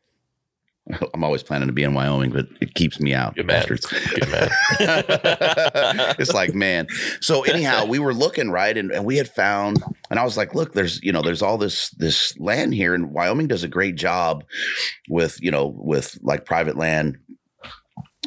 [1.13, 3.35] I'm always planning to be in Wyoming, but it keeps me out.
[3.37, 3.45] Man.
[3.45, 3.91] bastards.
[3.91, 4.49] Man.
[6.19, 6.87] it's like, man.
[7.21, 10.55] So anyhow, we were looking right, and, and we had found, and I was like,
[10.55, 13.95] look, there's you know, there's all this this land here, and Wyoming does a great
[13.95, 14.43] job
[15.07, 17.17] with you know with like private land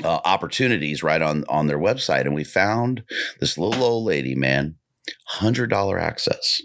[0.05, 3.03] uh, opportunities right on on their website, and we found
[3.40, 4.77] this little old lady, man,
[5.27, 6.62] hundred dollar access.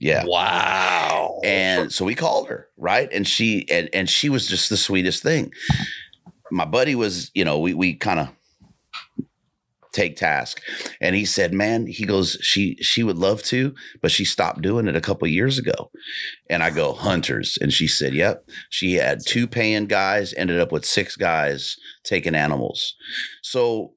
[0.00, 0.24] Yeah.
[0.26, 1.40] Wow.
[1.44, 3.08] And so we called her, right?
[3.12, 5.52] And she and and she was just the sweetest thing.
[6.50, 8.28] My buddy was, you know, we we kind of
[9.92, 10.62] take task.
[11.00, 14.86] And he said, "Man, he goes, she she would love to, but she stopped doing
[14.86, 15.90] it a couple years ago."
[16.48, 18.44] And I go, "Hunters." And she said, "Yep.
[18.70, 22.94] She had two paying guys, ended up with six guys taking animals."
[23.42, 23.94] So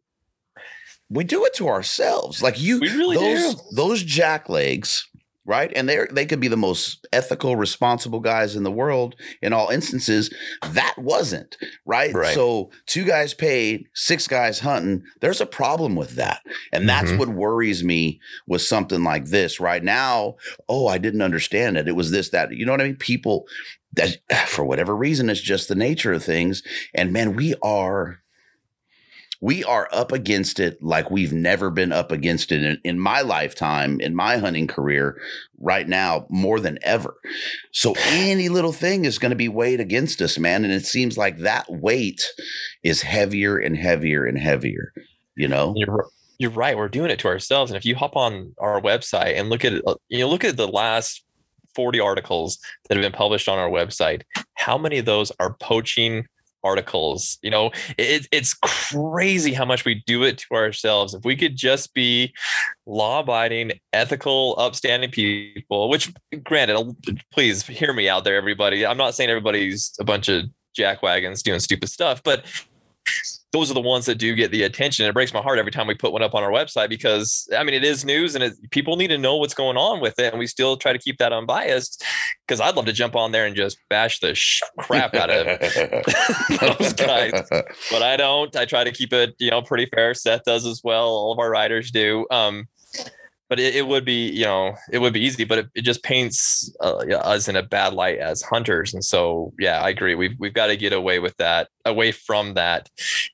[1.10, 2.42] we do it to ourselves.
[2.42, 3.62] Like you We really those do.
[3.76, 5.08] those jack legs
[5.52, 5.72] right?
[5.76, 9.68] And they they could be the most ethical, responsible guys in the world in all
[9.70, 10.34] instances.
[10.66, 12.14] That wasn't right.
[12.14, 12.34] Right.
[12.34, 15.04] So two guys paid, six guys hunting.
[15.20, 17.18] There's a problem with that, and that's Mhm.
[17.18, 19.60] what worries me with something like this.
[19.60, 20.38] Right now,
[20.70, 21.88] oh, I didn't understand it.
[21.90, 22.54] It was this that.
[22.54, 22.96] You know what I mean?
[22.96, 23.46] People
[23.94, 26.64] that for whatever reason, it's just the nature of things.
[26.96, 28.20] And man, we are
[29.42, 33.22] we are up against it like we've never been up against it in, in my
[33.22, 35.20] lifetime, in my hunting career,
[35.60, 37.16] right now, more than ever.
[37.72, 40.64] So any little thing is going to be weighed against us, man.
[40.64, 42.32] And it seems like that weight
[42.84, 44.94] is heavier and heavier and heavier,
[45.36, 45.74] you know?
[45.76, 46.06] You're
[46.38, 46.76] you're right.
[46.76, 47.70] We're doing it to ourselves.
[47.70, 50.58] And if you hop on our website and look at it, you know, look at
[50.58, 51.24] the last
[51.76, 54.24] 40 articles that have been published on our website,
[54.56, 56.26] how many of those are poaching
[56.64, 57.38] articles?
[57.42, 61.14] You know, it, it's crazy how much we do it to ourselves.
[61.14, 62.34] If we could just be
[62.86, 66.12] law abiding, ethical, upstanding people, which
[66.44, 66.96] granted,
[67.32, 68.86] please hear me out there, everybody.
[68.86, 70.46] I'm not saying everybody's a bunch of
[70.78, 72.46] jackwagons doing stupid stuff, but
[73.52, 75.06] those are the ones that do get the attention.
[75.06, 77.64] It breaks my heart every time we put one up on our website because I
[77.64, 80.32] mean it is news and it, people need to know what's going on with it,
[80.32, 82.04] and we still try to keep that unbiased.
[82.48, 85.46] Because I'd love to jump on there and just bash the sh- crap out of
[86.80, 87.44] those guys,
[87.92, 88.56] but I don't.
[88.56, 90.14] I try to keep it you know pretty fair.
[90.14, 91.08] Seth does as well.
[91.08, 92.26] All of our writers do.
[92.32, 92.68] Um,
[93.52, 96.02] but it, it would be you know it would be easy but it, it just
[96.04, 98.94] paints uh, us in a bad light as hunters.
[98.94, 100.16] And so yeah i agree.
[100.16, 102.90] We've, we've got to get away with that away from that.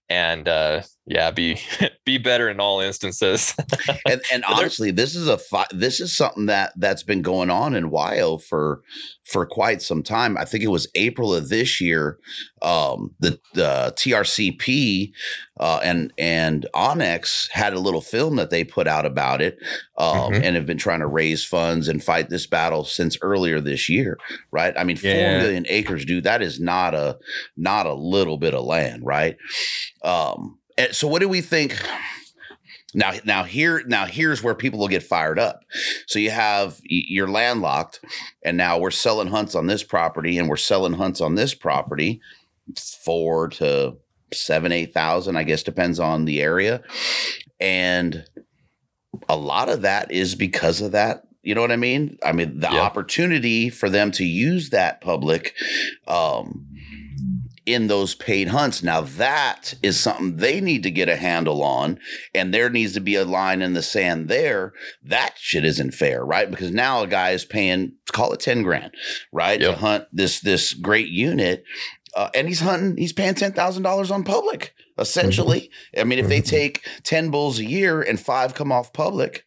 [0.10, 1.58] And uh yeah be
[2.06, 3.56] be better in all instances
[4.08, 7.74] and, and honestly, this is a fi- this is something that that's been going on
[7.76, 8.82] in WYO for
[9.26, 10.38] for quite some time.
[10.38, 12.18] I think it was April of this year.
[12.62, 15.12] Um, the the TRCP
[15.60, 19.58] uh, and and onX had a little film that they put out about it,
[19.98, 20.44] um, Mhm.
[20.44, 24.18] and have been trying to raise funds and fight this battle since earlier this year.
[24.52, 24.74] Right?
[24.78, 25.40] I mean, four Yeah.
[25.42, 26.24] million acres, dude.
[26.24, 27.18] That is not a
[27.58, 29.36] not a little bit of land, right?
[30.04, 30.57] Um,
[30.92, 31.78] so what do we think?
[32.94, 35.62] Now, now here, now here's where people will get fired up.
[36.08, 38.00] So you have you're landlocked,
[38.44, 42.22] and now we're selling hunts on this property, and we're selling hunts on this property,
[43.04, 43.98] four to
[44.34, 46.82] seven, eight thousand, I guess, depends on the area,
[47.60, 48.26] and
[49.30, 51.24] a lot of that is because of that.
[51.44, 52.18] You know what I mean?
[52.24, 52.82] I mean the Yeah.
[52.82, 55.54] opportunity for them to use that public.
[56.08, 56.67] Um,
[57.68, 58.82] in those paid hunts.
[58.82, 62.00] Now that is something they need to get a handle on,
[62.34, 64.74] and there needs to be a line in the sand there.
[65.04, 66.50] That shit isn't fair, right?
[66.50, 68.96] Because now a guy is paying, call it ten grand,
[69.34, 71.66] right, to hunt this this great unit,
[72.16, 74.74] uh, and he's hunting, he's paying ten thousand dollars on public.
[74.98, 79.44] Essentially, I mean, if they take ten bulls a year and five come off public.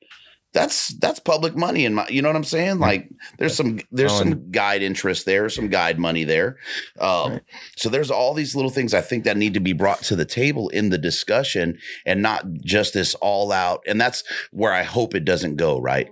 [0.52, 2.78] That's that's public money in my you know what I'm saying?
[2.80, 3.08] Like
[3.38, 6.58] there's some there's some guide interest there, some guide money there.
[6.98, 7.42] Um, Right.
[7.76, 10.24] so there's all these little things I think that need to be brought to the
[10.24, 13.82] table in the discussion and not just this all out.
[13.86, 16.10] And that's where I hope it doesn't go, right?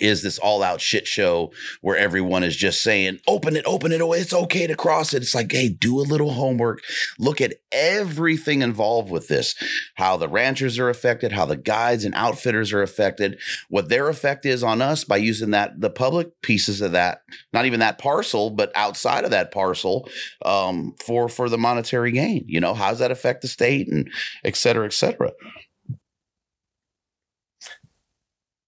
[0.00, 4.00] Is this all out shit show where everyone is just saying, open it, open it,
[4.00, 5.22] oh, it's okay to cross it.
[5.22, 6.82] It's like, hey, do a little homework.
[7.18, 9.54] Look at everything involved with this,
[9.94, 14.46] how the ranchers are affected, how the guides and outfitters are affected, what their effect
[14.46, 18.50] is on us by using that, the public pieces of that, not even that parcel,
[18.50, 20.08] but outside of that parcel
[20.44, 22.44] um, for for the monetary gain.
[22.46, 24.10] You know, how does that affect the state and
[24.44, 25.32] et cetera, et cetera.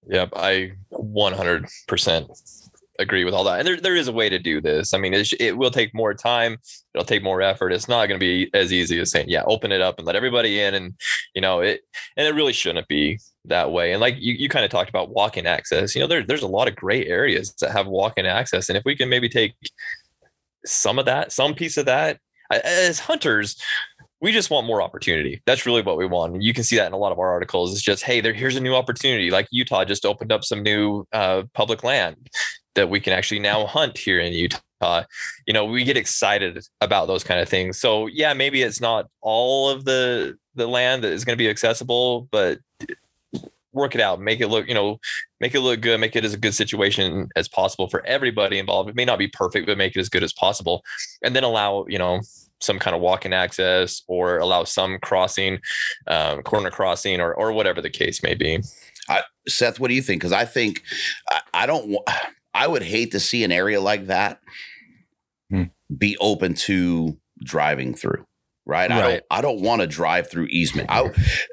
[0.09, 2.63] Yep, I 100%
[2.99, 3.59] agree with all that.
[3.59, 4.95] And there, there is a way to do this.
[4.95, 6.57] I mean, it, it will take more time.
[6.95, 7.73] It'll take more effort.
[7.73, 10.17] It's not going to be as easy as saying, yeah, open it up and let
[10.17, 10.75] everybody in.
[10.75, 10.95] And,
[11.35, 11.83] you know, it,
[12.17, 13.93] and it really shouldn't be that way.
[13.93, 16.49] And like you, you kind of talked about walk-in access, you know, there, there's a
[16.49, 18.69] lot of great areas that have walk-in access.
[18.69, 19.55] And if we can maybe take
[20.65, 22.19] some of that, some piece of that
[22.51, 23.61] as hunters,
[24.21, 25.43] we just want more opportunity.
[25.47, 26.43] That's really what we want.
[26.43, 27.73] you can see that in a lot of our articles.
[27.73, 29.31] It's just, hey, there, here's a new opportunity.
[29.31, 32.31] Like Utah just opened up some new uh, public land
[32.75, 35.05] that we can actually now hunt here in Utah.
[35.47, 37.79] You know, we get excited about those kind of things.
[37.79, 41.51] So yeah, maybe it's not all of the the land that is going to be
[41.51, 42.59] accessible, but
[43.73, 44.99] work it out, make it look, you know,
[45.39, 48.89] make it look good, make it as a good situation as possible for everybody involved.
[48.89, 50.83] It may not be perfect, but make it as good as possible.
[51.23, 52.23] And then allow, you know,
[52.61, 55.59] some kind of walk-in access or allow some crossing,
[56.07, 58.61] um, corner crossing, or or whatever the case may be.
[59.09, 60.21] I, Seth, what do you think?
[60.21, 60.83] Because I think
[61.31, 61.97] I, I don't.
[62.55, 64.41] I would hate to see an area like that
[65.51, 65.65] hmm.
[65.95, 68.25] be open to driving through
[68.67, 68.91] right?
[68.91, 68.99] right.
[68.99, 70.91] I don't I don't want to drive through easement.
[70.91, 71.11] I,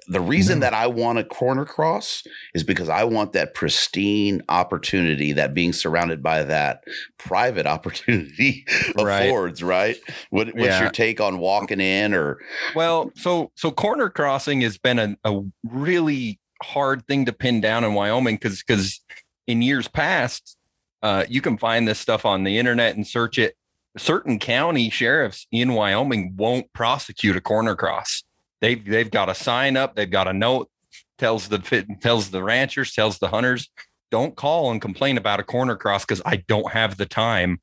[0.07, 2.23] the reason that I want a corner cross
[2.53, 6.83] is because I want that pristine opportunity that being surrounded by that
[7.17, 8.65] private opportunity
[8.97, 9.25] right.
[9.25, 9.97] affords, right?
[10.31, 10.81] What, what's yeah.
[10.81, 12.39] your take on walking in or
[12.75, 17.83] Well, so so corner crossing has been a, a really hard thing to pin down
[17.83, 19.01] in Wyoming because because
[19.47, 20.57] in years past
[21.03, 23.55] uh, you can find this stuff on the internet and search it
[23.97, 28.23] certain county sheriffs in Wyoming won't prosecute a corner cross.
[28.61, 30.69] They've they've got a sign up, they've got a note
[31.17, 33.69] tells the tells the ranchers, tells the hunters,
[34.11, 37.61] don't call and complain about a corner cross because I don't have the time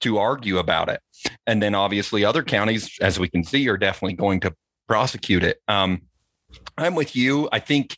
[0.00, 1.00] to argue about it.
[1.46, 4.54] And then obviously other counties, as we can see, are definitely going to
[4.86, 5.58] prosecute it.
[5.66, 6.02] Um,
[6.76, 7.48] I'm with you.
[7.52, 7.96] I think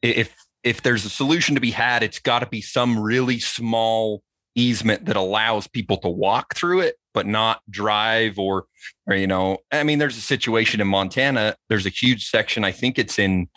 [0.00, 4.22] if if there's a solution to be had, it's got to be some really small
[4.54, 8.66] easement that allows people to walk through it but not drive or
[9.06, 12.70] or you know i mean there's a situation in montana there's a huge section i
[12.70, 13.48] think it's in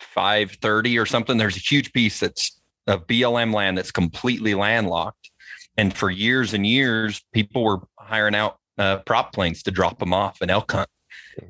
[0.00, 5.30] 530 or something there's a huge piece that's of blm land that's completely landlocked.
[5.76, 10.12] And for years and years people were hiring out uh, prop planes to drop them
[10.12, 10.88] off an elk hunt.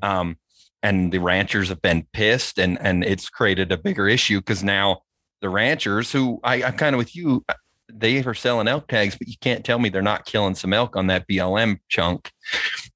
[0.02, 0.36] Um,
[0.82, 5.02] and the ranchers have been pissed and and it's created a bigger issue because now
[5.40, 7.44] the ranchers who I, i'm kind of with you
[7.94, 10.96] they are selling elk tags, but you can't tell me they're not killing some elk
[10.96, 12.30] on that BLM chunk.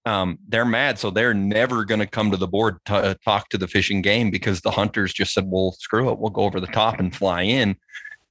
[0.05, 3.49] Um, they're mad, so they're never going to come to the board to uh, talk
[3.51, 6.43] to the Fish and Game because the hunters just said, "Well, screw it, we'll go
[6.43, 7.77] over the top and fly in."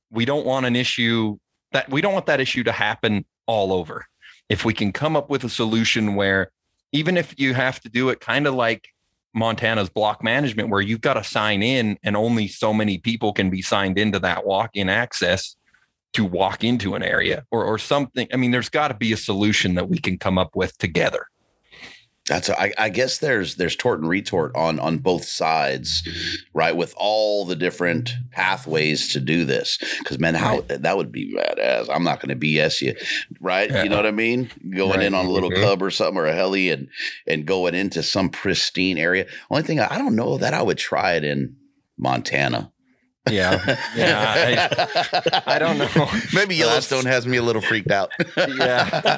[0.09, 1.37] We don't want an issue
[1.71, 4.05] that we don't want that issue to happen all over.
[4.49, 6.51] If we can come up with a solution where,
[6.91, 8.87] even if you have to do it kind of like
[9.33, 13.49] Montana's block management, where you've got to sign in and only so many people can
[13.49, 15.55] be signed into that walk-in access
[16.15, 18.27] to walk into an area or or something.
[18.33, 21.27] I mean, there's got to be a solution that we can come up with together.
[22.27, 26.07] That's I, I guess there's there's tort and retort on on both sides,
[26.55, 26.75] right?
[26.75, 30.81] With all the different pathways to do this, because man, how right.
[30.81, 31.87] that would be badass.
[31.93, 32.95] I'm not going to BS you,
[33.39, 33.69] right?
[33.69, 33.83] Yeah.
[33.83, 34.49] You know what I mean?
[34.75, 35.05] Going right.
[35.05, 35.63] in on a little mm-hmm.
[35.63, 36.87] cub or something or a heli and
[37.27, 39.27] and going into some pristine area.
[39.51, 41.55] Only thing I don't know that I would try it in
[41.95, 42.71] Montana.
[43.29, 44.69] Yeah, yeah.
[44.77, 46.07] I, I, don't know.
[46.33, 48.11] Maybe Yellowstone has me a little freaked out.
[48.37, 48.47] yeah.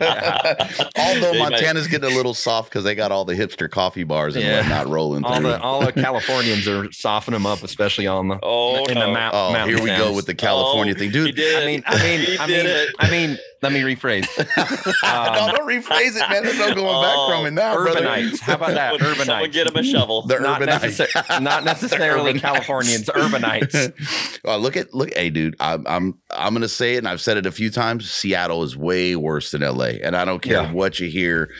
[0.00, 0.68] yeah.
[0.96, 1.90] Although they Montana's might.
[1.90, 4.60] getting a little soft because they got all the hipster coffee bars and yeah.
[4.60, 5.48] whatnot rolling all through.
[5.48, 9.06] The, all the Californians are softening them up, especially on the oh in no.
[9.06, 11.38] the mount, oh, here we go with the California oh, thing, dude.
[11.38, 14.26] I mean, I mean, I mean, I mean, let me rephrase.
[14.38, 16.44] Um, no, don't rephrase it, man.
[16.44, 17.76] There's no going oh, back from it now.
[17.76, 18.38] Urbanites.
[18.38, 18.42] Brother.
[18.42, 18.94] How about that?
[19.00, 19.24] Urbanites.
[19.24, 20.22] Someone get them a shovel.
[20.22, 21.06] The not urbanites.
[21.06, 23.06] Necessar- not necessarily Californians.
[23.06, 24.40] Urbanites.
[24.44, 25.12] well, look at look.
[25.14, 28.10] Hey, dude, I'm I'm I'm gonna say it, and I've said it a few times.
[28.10, 30.72] Seattle is way worse than LA, and I don't care yeah.
[30.72, 31.50] what you hear.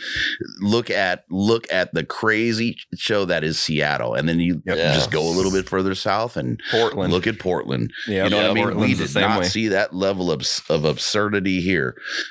[0.60, 4.94] Look at look at the crazy show that is Seattle, and then you yeah.
[4.94, 7.12] just go a little bit further south and Portland.
[7.12, 7.92] Look at Portland.
[8.06, 8.64] Yeah, you know yeah, what I mean.
[8.64, 9.46] Portland's we did not way.
[9.46, 11.87] see that level of of absurdity here.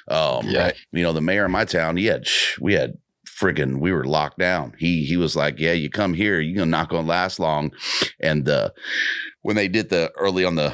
[0.08, 0.72] Um, yeah.
[0.92, 2.28] You know, the mayor of my town, he had,
[2.60, 2.98] we had
[3.38, 4.74] friggin' we were locked down.
[4.80, 7.72] He he was like, Yeah, you come here, you're not gonna last long.
[8.20, 8.72] And uh
[9.42, 10.74] when they did the early on the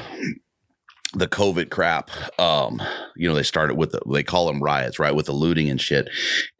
[1.12, 2.82] the COVID crap, um,
[3.14, 5.14] you know, they started with the, they call them riots, right?
[5.14, 6.08] With the looting and shit.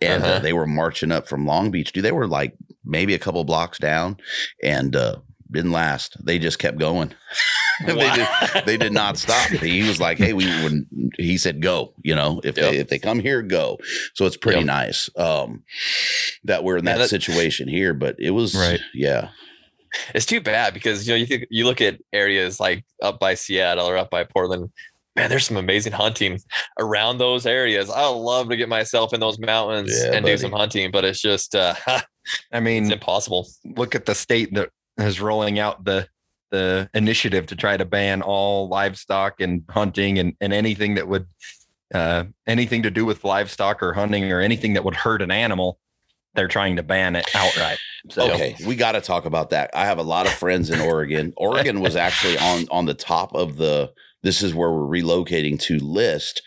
[0.01, 0.37] And uh, uh-huh.
[0.37, 1.93] uh, they were marching up from Long Beach.
[1.93, 2.55] Dude, they were like
[2.85, 4.19] maybe a couple blocks down
[4.63, 5.17] and uh
[5.55, 6.17] didn't last.
[6.25, 7.15] They just kept going.
[7.87, 8.29] they did
[8.67, 9.51] they did not stop.
[9.51, 10.87] He was like, "Hey, we would."
[11.19, 12.71] He said, "Go." You know, if yep.
[12.71, 13.79] they if they come here, go.
[14.15, 14.67] So it's pretty yep.
[14.67, 15.65] nice um,
[16.45, 17.95] that we're in that, yeah, that, situation here.
[17.95, 18.81] But it was right.
[18.93, 19.31] Yeah,
[20.15, 23.35] it's too bad because you know you think you look at areas like up by
[23.35, 24.71] Seattle or up by Portland.
[25.17, 26.41] man, there's some amazing hunting
[26.79, 27.91] around those areas.
[27.91, 31.21] I love to get myself in those mountains Yeah, and do some hunting, but it's
[31.21, 31.75] just uh,
[32.53, 33.49] I mean, it's impossible.
[33.77, 36.09] look at the state that is rolling out the
[36.51, 41.27] the initiative to try to ban all livestock and hunting and, and anything that would
[41.93, 45.79] uh, anything to do with livestock or hunting or anything that would hurt an animal.
[46.35, 47.79] They're trying to ban it outright.
[48.11, 49.71] So Okay, we got to talk about that.
[49.75, 51.33] I have a lot of friends in Oregon.
[51.39, 53.93] Oregon was actually on on the top of the
[54.23, 56.43] this is where we're relocating to list.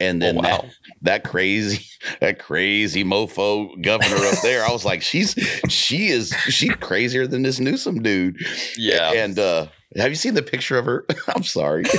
[0.00, 0.44] And then Oh, wow.
[0.62, 0.64] that,
[1.02, 1.84] that crazy,
[2.20, 5.34] that crazy mofo governor up there, I was like, she's
[5.68, 8.36] she is she's crazier than this Newsom dude.
[8.76, 9.12] Yeah.
[9.12, 11.06] And uh have you seen the picture of her?
[11.28, 11.84] I'm sorry.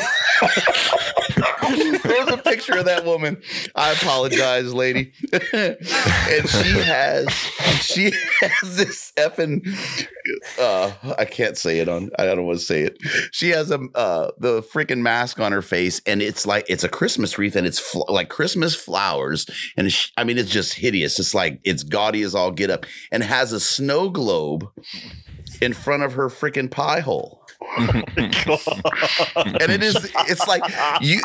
[1.69, 3.41] There's a picture of that woman.
[3.75, 5.11] I apologize, lady.
[5.53, 5.77] and
[6.49, 7.29] she has
[7.81, 9.65] she has this effing
[10.59, 12.97] uh I can't say it on I don't want to say it.
[13.31, 16.89] She has a uh the freaking mask on her face and it's like it's a
[16.89, 19.47] Christmas wreath and it's fl- like Christmas flowers
[19.77, 21.19] and it's, I mean it's just hideous.
[21.19, 24.69] It's like it's gaudy as all get up and has a snow globe
[25.61, 27.39] in front of her freaking pie hole
[27.77, 28.05] and
[29.45, 30.63] it is it's like
[31.01, 31.19] you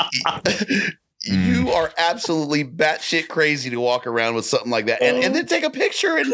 [1.24, 1.74] you mm.
[1.74, 5.64] are absolutely batshit crazy to walk around with something like that and, and then take
[5.64, 6.26] a picture and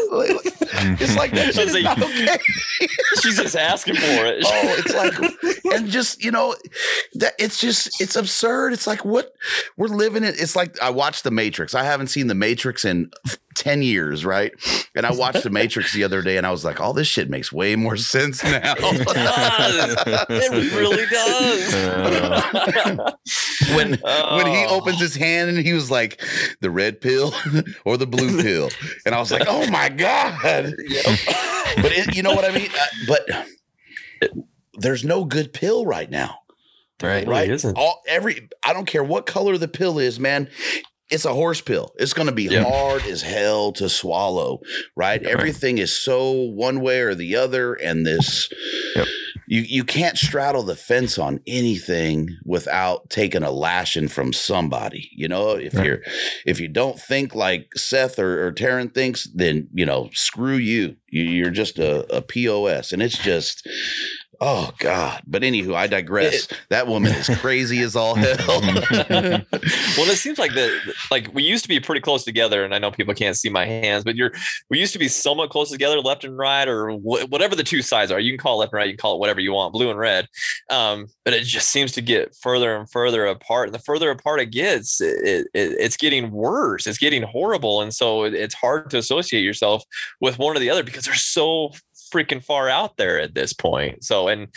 [0.99, 2.37] it's like that shit is not okay
[3.21, 4.43] She's just asking for it.
[4.45, 6.55] oh it's like and just you know
[7.13, 9.33] that it's just it's absurd it's like what
[9.77, 13.09] we're living in it's like i watched the matrix i haven't seen the matrix in
[13.55, 14.53] 10 years right
[14.95, 17.29] and i watched the matrix the other day and i was like all this shit
[17.29, 20.05] makes way more sense now it does.
[20.41, 21.73] It really does.
[23.75, 23.89] when
[24.37, 24.77] when he Oh.
[24.79, 26.21] opens his hand and he was like
[26.61, 27.33] the red pill
[27.85, 28.69] or the blue pill
[29.05, 32.85] and i was like oh my god but it, you know what i mean Uh,
[33.07, 34.31] but
[34.75, 36.39] there's no good pill right now
[37.01, 37.21] right.
[37.21, 37.77] really right isn't.
[37.77, 40.49] all every i don't care what color the pill is man
[41.09, 42.63] it's a horse pill it's going to be Yeah.
[42.63, 44.59] hard as hell to swallow
[44.95, 48.47] right everything is so one way or the other and this
[48.95, 49.07] Yep.
[49.51, 55.27] You you can't straddle the fence on anything without taking a lashing from somebody you
[55.27, 55.85] know if Right.
[55.85, 55.99] you're
[56.45, 60.95] if you don't think like seth or, or Terron thinks then you know screw you,
[61.09, 63.67] you you're just a, a pos and it's just
[64.43, 65.21] Oh God!
[65.27, 66.47] But anywho, I digress.
[66.69, 68.47] that woman is crazy as all hell.
[68.49, 70.75] well, it seems like the
[71.11, 73.67] like we used to be pretty close together, and I know people can't see my
[73.67, 74.31] hands, but you're
[74.71, 77.83] we used to be somewhat close together, left and right, or wh- whatever the two
[77.83, 78.19] sides are.
[78.19, 79.91] You can call it left and right, you can call it whatever you want, blue
[79.91, 80.27] and red.
[80.71, 84.39] Um, but it just seems to get further and further apart, and the further apart
[84.39, 86.87] it gets, it, it, it's getting worse.
[86.87, 89.83] It's getting horrible, and so it, it's hard to associate yourself
[90.19, 91.73] with one or the other because they're so
[92.11, 94.03] freaking far out there at this point.
[94.03, 94.47] So and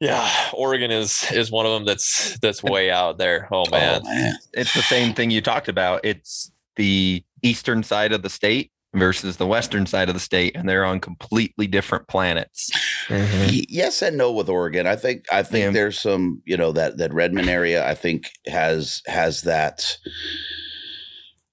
[0.00, 3.48] yeah, Oregon is is one of them that's that's way out there.
[3.52, 4.00] Oh man.
[4.04, 4.34] Oh, man.
[4.52, 6.04] It's the same thing you talked about.
[6.04, 10.66] It's the eastern side of the state versus the western side of the state, and
[10.68, 12.70] they're on completely different planets.
[13.10, 14.86] Y- Yes and no with Oregon.
[14.86, 15.70] I think I think Yeah.
[15.72, 19.96] there's some, you know, that that Redmond area I think has has that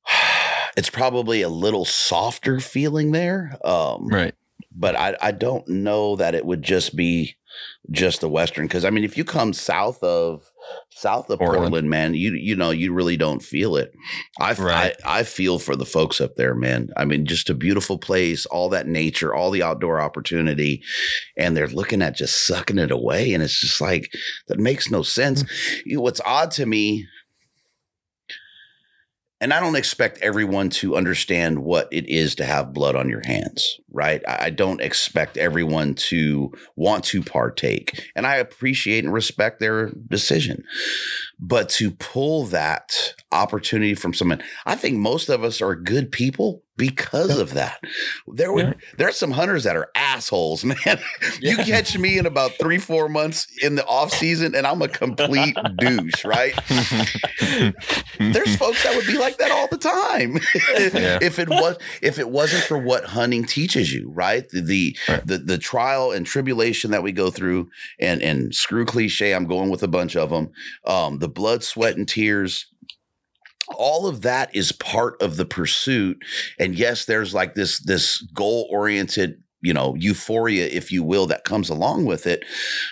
[0.78, 3.58] it's probably a little softer feeling there.
[3.64, 4.34] Um Right.
[4.76, 7.36] But I I don't know that it would just be
[7.90, 10.44] just the western cuz I mean if you come south of
[10.92, 11.62] south of Portland.
[11.62, 13.94] Portland, man, you you know, you really don't feel it.
[14.40, 14.96] I, Right.
[15.06, 16.90] I I feel for the folks up there, man.
[16.98, 20.84] I mean, just a beautiful place, all that nature, all the outdoor opportunity,
[21.38, 24.12] and they're looking at just sucking it away, and it's just like
[24.48, 25.44] that makes no sense.
[25.44, 25.82] Mm.
[25.86, 27.08] You know, what's odd to me,
[29.42, 33.22] and I don't expect everyone to understand what it is to have blood on your
[33.26, 34.22] hands, right?
[34.28, 40.64] I don't expect everyone to want to partake, and I appreciate and respect their decision.
[41.40, 46.62] But to pull that opportunity from someone, I think most of us are good people
[46.78, 47.80] because of that.
[48.28, 48.74] There would Yeah.
[48.98, 50.78] there are some hunters that are assholes, man.
[51.40, 51.64] You Yeah.
[51.64, 55.56] catch me in about three, four months in the off season, and I'm a complete
[55.78, 56.54] douche, right?
[58.20, 60.38] There's folks that would be like that all the time.
[61.22, 64.48] If it was if it wasn't for what hunting teaches you, right?
[64.50, 65.26] The the, Right.
[65.26, 67.70] the the trial and tribulation that we go through,
[68.00, 70.52] and and screw cliche, I'm going with a bunch of them.
[70.86, 72.68] Um, the blood, sweat, and tears.
[73.70, 76.24] All of that is part of the pursuit,
[76.60, 81.44] and yes, there's like this this goal oriented, you know, euphoria, if you will, that
[81.46, 82.46] comes along with it.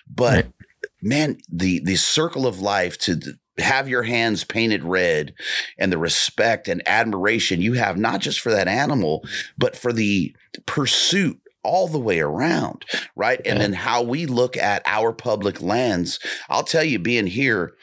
[0.08, 0.54] But Right.
[1.02, 3.20] man, the the circle of life to
[3.60, 5.34] have your hands painted red
[5.78, 9.24] and the respect and admiration you have not just for that animal,
[9.58, 10.36] but for the
[10.66, 12.86] pursuit all the way around,
[13.16, 13.40] right?
[13.46, 16.20] And then how we look at our public lands.
[16.50, 17.74] I'll tell you, being here,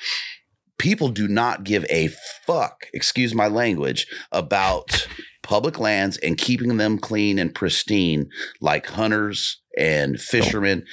[0.79, 2.09] people do not give a
[2.47, 5.09] fuck, excuse my language, about
[5.43, 8.29] public lands and keeping them clean and pristine
[8.61, 10.85] like hunters and fishermen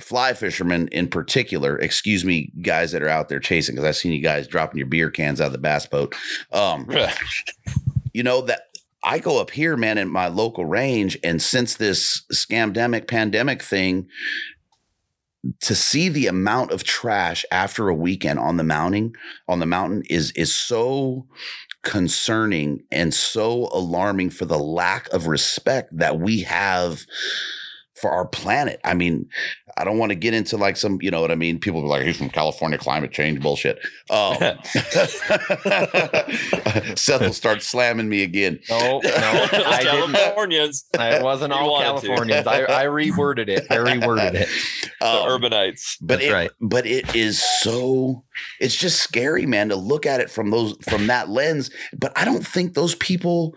[0.00, 4.12] fly fishermen in particular excuse me guys that are out there chasing because i've seen
[4.12, 6.14] you guys dropping your beer cans out of the bass boat
[6.52, 6.88] um
[8.12, 8.62] you know that
[9.02, 14.08] I go up here, man, in my local range, and since this scamdemic pandemic thing,
[15.60, 19.14] to see the amount of trash after a weekend on the mounting
[19.48, 21.26] on the mountain is is so
[21.82, 27.06] concerning and so alarming for the lack of respect that we have
[27.94, 28.80] for our planet.
[28.84, 29.28] I mean,
[29.80, 31.58] I don't want to get into like some, you know what I mean?
[31.58, 33.78] People be like, he's from California, climate change bullshit.
[34.10, 34.34] Um,
[36.96, 38.60] Seth will start slamming me again.
[38.68, 40.12] No, no, I didn't.
[40.12, 42.06] Californians, It wasn't You all wanted.
[42.06, 42.46] Californians.
[42.46, 43.66] I, I reworded it.
[43.70, 44.48] I reworded it.
[45.00, 45.96] the Um, urbanites.
[46.00, 46.50] but That's it, right.
[46.60, 48.24] but it is so
[48.60, 52.24] it's just scary man to look at it from those from that lens but i
[52.24, 53.54] don't think those people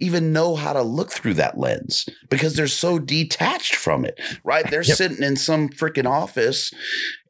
[0.00, 4.70] even know how to look through that lens because they're so detached from it right
[4.70, 4.96] they're Yep.
[4.96, 6.72] sitting in some freaking office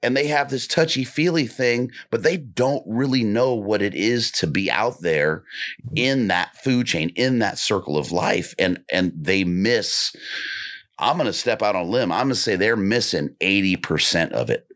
[0.03, 4.31] and they have this touchy feely thing but they don't really know what it is
[4.33, 5.45] to be out there
[5.85, 5.97] mm-hmm.
[5.97, 10.15] in that food chain in that circle of life and and they miss
[10.99, 14.33] i'm going to step out on a limb i'm going to say they're missing 80%
[14.33, 14.67] of it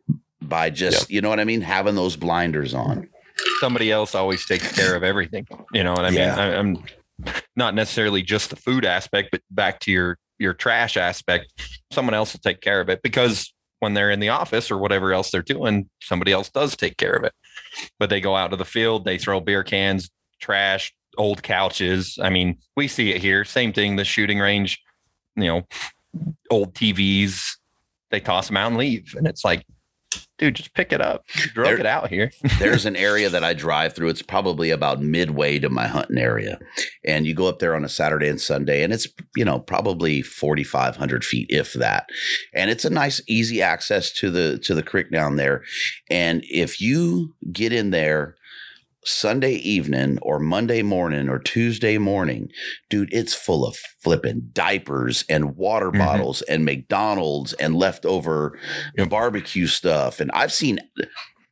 [0.41, 3.09] by just you know what i mean having those blinders on
[3.59, 5.47] Somebody else always takes care of everything.
[5.73, 6.19] You know what I mean?
[6.19, 6.35] Yeah.
[6.35, 6.83] I, I'm
[7.55, 11.51] not necessarily just the food aspect, but back to your your trash aspect.
[11.91, 15.13] Someone else will take care of it because when they're in the office or whatever
[15.13, 17.33] else they're doing, somebody else does take care of it.
[17.99, 20.09] But they go out to the field, they throw beer cans,
[20.39, 22.17] trash, old couches.
[22.21, 23.45] I mean, we see it here.
[23.45, 23.95] Same thing.
[23.95, 24.81] The shooting range,
[25.35, 25.63] you know,
[26.49, 27.57] old TVs.
[28.11, 29.65] They toss them out and leave, and it's like,
[30.37, 31.23] dude, just pick it up.
[31.35, 32.31] You drug There- it out here.
[32.59, 34.09] there's an area that I drive through.
[34.09, 36.59] It's probably about midway to my hunting area.
[37.05, 40.21] And you go up there on a Saturday and Sunday, and it's, you know, probably
[40.21, 42.09] 4,500 feet, if that.
[42.53, 45.63] And it's a nice, easy access to the to the creek down there.
[46.09, 48.35] And if you get in there
[49.05, 52.49] Sunday evening or Monday morning or Tuesday morning,
[52.89, 55.99] dude, it's full of flipping diapers and water Mhm.
[55.99, 58.57] bottles and McDonald's and leftover
[59.09, 60.19] barbecue stuff.
[60.19, 60.79] And I've seen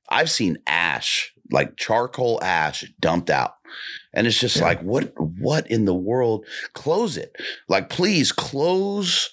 [0.10, 3.56] I've seen ash, like charcoal ash dumped out.
[4.14, 4.64] And it's just Yeah.
[4.66, 6.46] like, what what in the world?
[6.74, 7.36] Close it.
[7.68, 9.30] Like, please close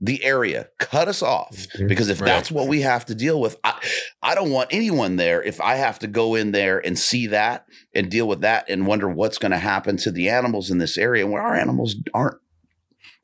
[0.00, 0.68] the area.
[0.78, 1.56] Cut us off.
[1.56, 1.86] Mm-hmm.
[1.86, 2.26] Because if Right.
[2.26, 3.80] that's what we have to deal with, I,
[4.22, 7.64] I don't want anyone there if I have to go in there and see that
[7.94, 10.98] and deal with that and wonder what's going to happen to the animals in this
[10.98, 12.36] area where our animals aren't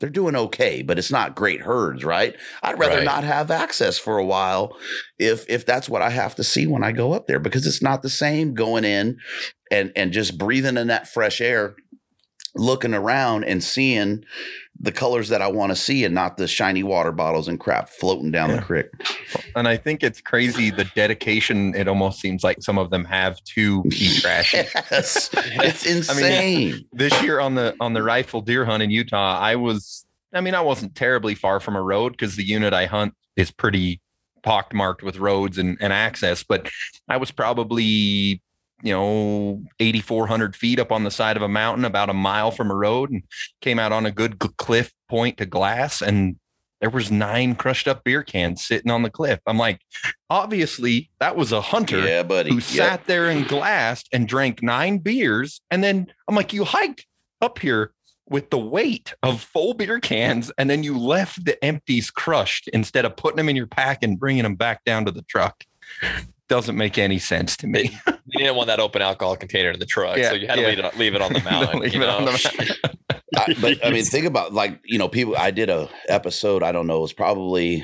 [0.00, 2.34] they're doing okay, but it's not great herds, right?
[2.60, 3.04] I'd rather Right.
[3.04, 4.76] not have access for a while
[5.16, 7.82] if if that's what I have to see when I go up there because it's
[7.82, 9.18] not the same going in
[9.70, 11.76] and and just breathing in that fresh air,
[12.54, 14.24] looking around and seeing
[14.78, 17.88] the colors that I want to see and not the shiny water bottles and crap
[17.88, 18.56] floating down Yeah.
[18.56, 18.86] the creek.
[19.54, 23.42] And I think it's crazy the dedication it almost seems like some of them have
[23.54, 24.64] to be trashy.
[24.90, 25.30] Yes.
[25.34, 26.24] It's insane.
[26.24, 26.40] I
[26.74, 30.40] mean, this year on the on the rifle deer hunt in Utah, I was I
[30.40, 34.00] mean, I wasn't terribly far from a road because the unit I hunt is pretty
[34.42, 36.68] pockmarked with roads and, and access, but
[37.08, 38.42] I was probably
[38.82, 42.70] you know 8400 feet up on the side of a mountain about a mile from
[42.70, 43.22] a road and
[43.60, 46.36] came out on a good cliff point to glass and
[46.80, 49.80] there was nine crushed up beer cans sitting on the cliff i'm like
[50.30, 52.50] obviously that was a hunter yeah, buddy.
[52.50, 52.62] who Yep.
[52.64, 55.60] sat there and glassed and drank nine beers.
[55.70, 57.06] And then I'm like, you hiked
[57.40, 57.92] up here
[58.28, 63.04] with the weight of full beer cans, and then you left the empties crushed instead
[63.04, 65.64] of putting them in your pack and bringing them back down to the truck.
[66.52, 67.96] Doesn't make any sense to me.
[68.26, 70.60] You didn't want that open alcohol container in the truck, Yeah, so you had to
[70.60, 70.68] yeah.
[70.68, 71.80] leave, it, leave it on the mountain.
[71.80, 72.76] Leave you it on the mountain.
[73.36, 75.34] I, but I mean, think about like you know, people.
[75.36, 76.62] I did a episode.
[76.62, 76.98] I don't know.
[76.98, 77.82] It was probably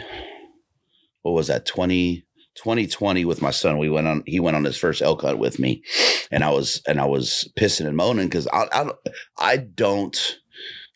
[1.23, 3.79] what was that 20, 2020 with my son.
[3.79, 4.23] We went on.
[4.27, 5.83] He went on his first elk hunt with me,
[6.31, 8.99] and I was and I was pissing and moaning because I, I don't-
[9.39, 10.39] I don't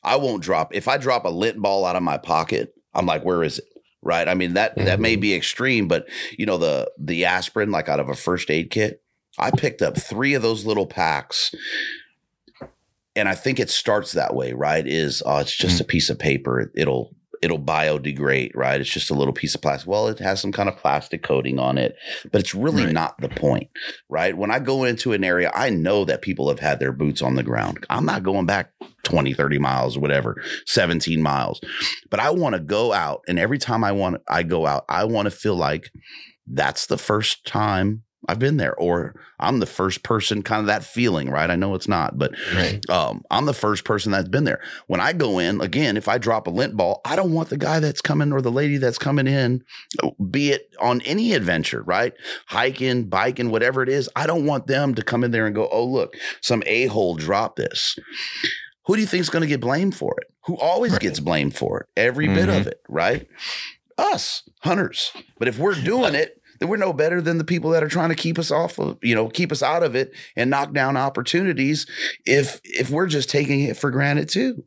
[0.05, 2.75] I won't drop if I drop a lint ball out of my pocket.
[2.95, 3.65] I'm like, where is it?
[4.03, 4.27] Right.
[4.27, 8.01] I mean that that may be extreme, but you know the the aspirin like out
[8.01, 9.03] of a first aid kit.
[9.39, 11.55] I picked up three of those little packs
[13.15, 14.87] and I think it starts that way, right?
[14.87, 16.71] Is uh, it's just a piece of paper.
[16.75, 18.81] It'll it'll biodegrade, right?
[18.81, 19.89] It's just a little piece of plastic.
[19.89, 21.97] Well, it has some kind of plastic coating on it,
[22.31, 22.95] but it's really Right.
[22.95, 23.69] not the point,
[24.09, 24.37] right?
[24.37, 27.35] When I go into an area, I know that people have had their boots on
[27.35, 27.85] the ground.
[27.91, 28.71] I'm not going back
[29.03, 31.61] 20, 30 miles, or whatever, 17 miles.
[32.11, 35.05] But I want to go out and every time I want I go out, I
[35.05, 35.91] want to feel like
[36.47, 40.85] that's the first time I've been there, or I'm the first person, kind of that
[40.85, 41.51] feeling, right?
[41.51, 42.89] I know it's not, but Right.
[42.89, 44.61] um, I'm the first person that's been there.
[44.87, 47.57] When I go in, again, if I drop a lint ball, I don't want the
[47.57, 49.65] guy that's coming or the lady that's coming in,
[50.31, 52.13] be it on any adventure, right?
[52.47, 54.09] Hiking, biking, whatever it is.
[54.15, 57.17] I don't want them to come in there and go, oh, look, some a hole
[57.17, 57.99] dropped this.
[58.87, 60.29] Who do you think is going to get blamed for it?
[60.47, 61.01] Who always Right.
[61.01, 61.87] gets blamed for it?
[61.97, 63.27] Every bit of it, right?
[63.99, 65.13] Us, hunters.
[65.39, 68.15] But if we're doing it, we're no better than the people that are trying to
[68.15, 71.87] keep us off of, you know, keep us out of it and knock down opportunities
[72.27, 74.63] if if we're just taking it for granted too.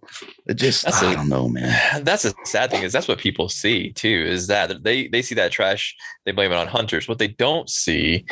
[0.45, 2.03] It just That's I a- don't know, man.
[2.03, 5.35] that's the sad thing is that's what people see too is that they they see
[5.35, 8.25] that trash they blame it on hunters what they don't see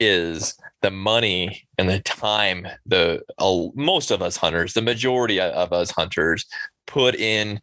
[0.00, 0.54] is
[0.86, 5.90] the money and the time the uh, most of us hunters the majority of- us
[5.90, 6.46] hunters
[6.86, 7.60] put in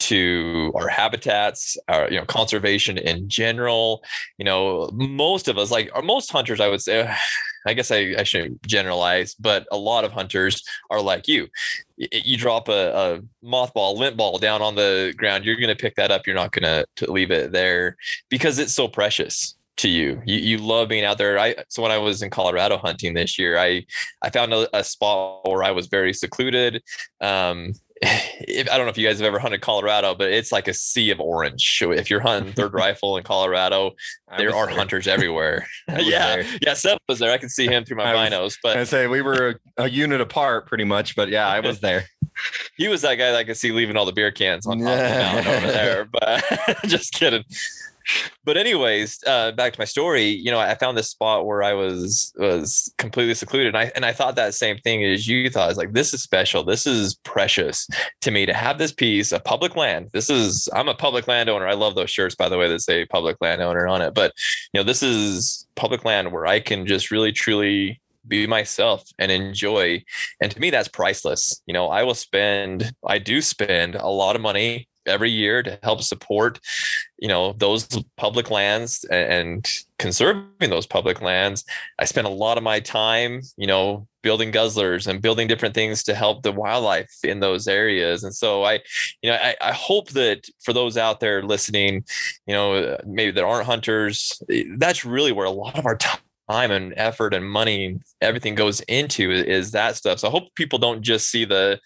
[0.00, 4.02] to our habitats our you know conservation in general
[4.38, 7.08] you know most of us like or most hunters i would say
[7.68, 10.60] i guess i, I shouldn't generalize but a lot of hunters
[10.90, 11.46] are like you
[11.96, 15.94] you drop a, a mothball, lint ball down on the ground, you're going to pick
[15.94, 16.26] that up.
[16.26, 17.96] You're not going to leave it there
[18.30, 20.22] because it's so precious to you.
[20.24, 21.38] You you love being out there.
[21.38, 23.84] I so when I was in Colorado hunting this year, I
[24.22, 26.82] I found a, a spot where I was very secluded.
[27.20, 27.72] Um,
[28.02, 30.74] if, I don't know if you guys have ever hunted Colorado, but it's like a
[30.74, 31.78] sea of orange.
[31.80, 33.92] If you're hunting third rifle in Colorado,
[34.36, 34.76] there are there.
[34.76, 35.66] hunters everywhere.
[35.88, 36.46] Yeah, there.
[36.60, 36.74] yeah.
[36.74, 37.30] Seth was there.
[37.30, 39.88] I can see him through my I binos, but I say we were a, a
[39.88, 42.04] unit apart pretty much, but yeah, I was there.
[42.76, 44.88] he was that guy that I could see leaving all the beer cans on top
[44.88, 46.04] of the mountain over there.
[46.04, 46.44] But
[46.86, 47.44] just kidding.
[48.44, 50.26] But anyways, uh, back to my story.
[50.26, 54.04] You know, I found this spot where I was was completely secluded, and I and
[54.04, 55.70] I thought that same thing as you thought.
[55.70, 56.64] It's like this is special.
[56.64, 57.88] This is precious
[58.20, 60.10] to me to have this piece of public land.
[60.12, 61.66] This is I'm a public landowner.
[61.66, 64.14] I love those shirts, by the way, that say public landowner on it.
[64.14, 64.32] But
[64.72, 69.30] you know, this is public land where I can just really truly be myself and
[69.30, 70.02] enjoy
[70.40, 74.34] and to me that's priceless you know i will spend i do spend a lot
[74.34, 76.60] of money every year to help support
[77.18, 77.86] you know those
[78.16, 79.66] public lands and
[79.98, 81.64] conserving those public lands.
[81.98, 86.02] I spend a lot of my time you know building guzzlers and building different things
[86.02, 88.24] to help the wildlife in those areas.
[88.24, 88.80] And so i
[89.22, 92.04] you know i, I hope that for those out there listening
[92.46, 96.23] you know maybe that aren't hunters eh, that's really where a lot of our time
[96.50, 100.18] time and effort and money everything goes into is that stuff.
[100.18, 101.80] So i hope people don't just see the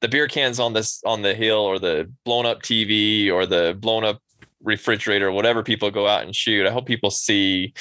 [0.00, 3.76] the beer cans on this on the hill or the blown up tv or the
[3.78, 4.20] blown up
[4.62, 6.66] refrigerator whatever people go out and shoot.
[6.66, 7.72] I hope people see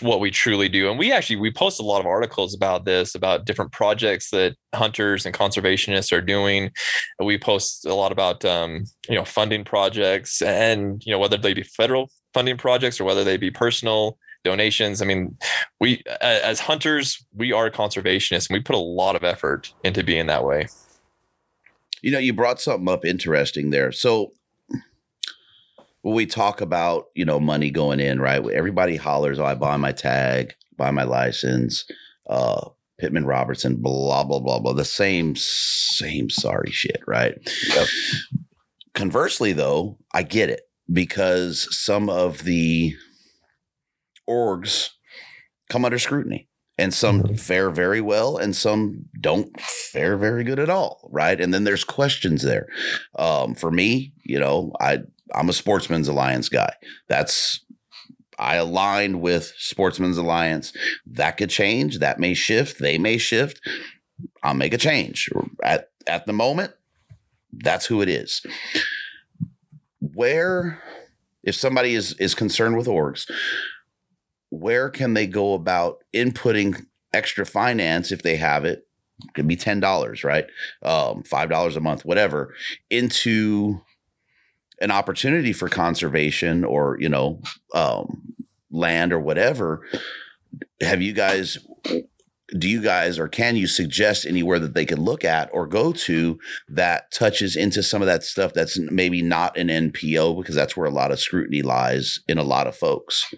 [0.00, 0.88] what we truly do.
[0.88, 4.56] And we actually we post a lot of articles about this about different projects that
[4.74, 6.70] hunters and conservationists are doing.
[7.18, 11.54] We post a lot about um, you know funding projects and you know whether they
[11.54, 15.36] be federal funding projects or whether they be personal donations i mean
[15.80, 20.26] we as hunters we are conservationists and we put a lot of effort into being
[20.26, 20.66] that way
[22.02, 23.90] You know, you brought something up interesting there.
[23.90, 24.32] So
[26.02, 28.44] when we talk about, you know, money going in, right?
[28.50, 31.86] Everybody hollers, oh, I buy my tag, buy my license,
[32.28, 32.68] uh,
[32.98, 34.74] Pittman Robertson, blah, blah, blah, blah.
[34.74, 37.34] The same, same sorry shit, right?
[37.74, 37.88] Yep.
[38.92, 42.94] Conversely, though, I get it because some of the
[44.28, 44.90] orgs
[45.68, 50.70] come under scrutiny and some fare very well and some don't fare very good at
[50.70, 51.40] all right?
[51.40, 52.66] And then there's questions there.
[53.18, 54.98] Um, for me you know i
[55.34, 56.74] i'm a Sportsmen's Alliance guy.
[57.08, 57.60] That's
[58.38, 60.72] i aligned with Sportsmen's Alliance.
[61.06, 61.98] That could change.
[61.98, 62.80] That may shift.
[62.80, 63.60] They may shift.
[64.42, 65.30] I'll make a change.
[65.62, 66.72] At at the moment
[67.62, 68.44] that's who it is.
[70.00, 70.82] Where
[71.42, 73.30] if somebody is is concerned with orgs
[74.58, 78.86] where can they go about inputting extra finance if they have it?
[79.34, 80.46] Could be ten dollars right?
[80.82, 82.54] Um five dollars a month whatever
[82.90, 83.80] into
[84.80, 87.40] an opportunity for conservation or you know
[87.74, 88.34] um
[88.70, 89.86] land or whatever.
[90.80, 91.58] Have you guys
[92.58, 95.92] do you guys or can you suggest anywhere that they could look at or go
[95.92, 96.38] to
[96.68, 100.86] that touches into some of that stuff that's maybe not an npo because that's where
[100.86, 103.34] a lot of scrutiny lies in a lot of folks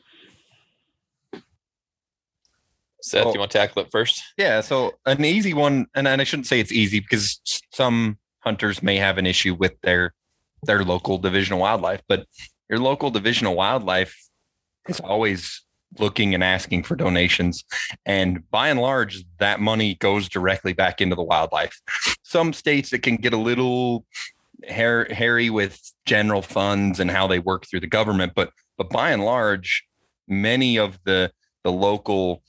[3.06, 3.32] seth Oh.
[3.32, 6.46] you want to tackle it first Yeah, so an easy one, and, and I shouldn't
[6.46, 7.40] say it's easy because
[7.72, 10.12] some hunters may have an issue with their
[10.62, 12.26] their local division of wildlife, but
[12.68, 14.16] your local division of wildlife
[14.88, 15.62] is always
[15.98, 17.64] looking and asking for donations,
[18.04, 21.80] and by and large, that money goes directly back into the wildlife.
[22.24, 24.04] Some states it can get a little
[24.66, 29.10] hair, hairy with general funds and how they work through the government, but but by
[29.10, 29.84] and large,
[30.26, 31.30] many of the
[31.62, 32.42] the local,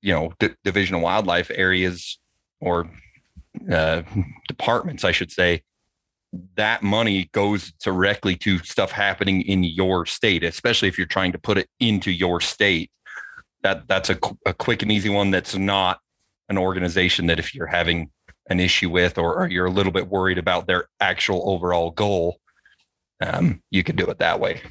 [0.00, 2.18] you know, D- division of wildlife areas
[2.60, 2.90] or
[3.70, 4.02] uh,
[4.46, 5.62] departments, I should say,
[6.56, 11.38] that money goes directly to stuff happening in your state, especially if you're trying to
[11.38, 12.90] put it into your state.
[13.62, 15.30] That that's a, a quick and easy one.
[15.30, 16.00] That's not
[16.48, 18.10] an organization that if you're having
[18.50, 22.38] an issue with or, or you're a little bit worried about their actual overall goal,
[23.20, 24.62] um, you can do it that way.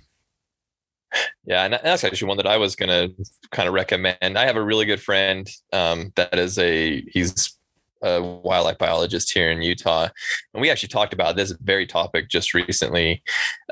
[1.45, 3.13] Yeah, and that's actually one that I was to
[3.51, 4.37] kind of recommend.
[4.37, 7.57] I have a really good friend um, that is a he's
[8.03, 10.09] a wildlife biologist here in Utah,
[10.53, 13.23] and we actually talked about this very topic just recently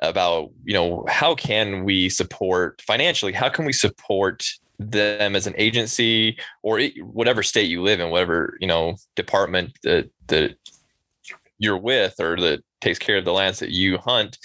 [0.02, 3.34] about you know how can we support financially?
[3.34, 4.46] How can we support
[4.80, 10.10] them as an agency or whatever state you live in, whatever you know department that
[10.28, 10.56] that
[11.58, 14.38] you're with or that takes care of the lands that you hunt.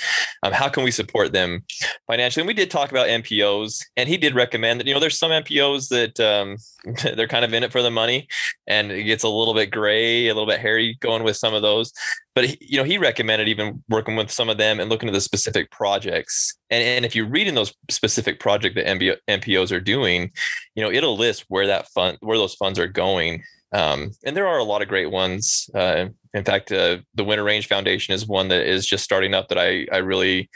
[0.43, 1.63] Um, how can we support them
[2.07, 2.43] financially?
[2.43, 5.31] And we did talk about MPOs, and he did recommend that you know there's some
[5.31, 6.57] MPOs that um,
[7.17, 8.27] they're kind of in it for the money,
[8.67, 11.63] and it gets a little bit gray, a little bit hairy going with some of
[11.63, 11.93] those.
[12.35, 15.13] But he, you know he recommended even working with some of them and looking at
[15.13, 16.57] the specific projects.
[16.71, 20.31] And, and if you read in those specific project that MBO, MPOs are doing,
[20.75, 23.43] you know it'll list where that fund where those funds are going
[23.73, 25.71] um, and there are a lot of great ones.
[25.75, 29.49] Uh, in fact, uh, the Winter Range Foundation is one that is just starting up
[29.49, 30.51] that I I really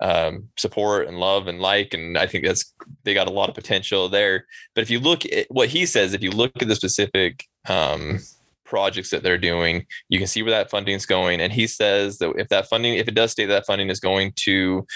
[0.00, 2.72] um, support and love and like, and I think that's
[3.04, 4.46] they got a lot of potential there.
[4.74, 8.20] But if you look at what he says, if you look at the specific um,
[8.64, 11.40] projects that they're doing, you can see where that funding is going.
[11.40, 14.32] And he says that if that funding, if it does state that funding is going
[14.36, 14.86] to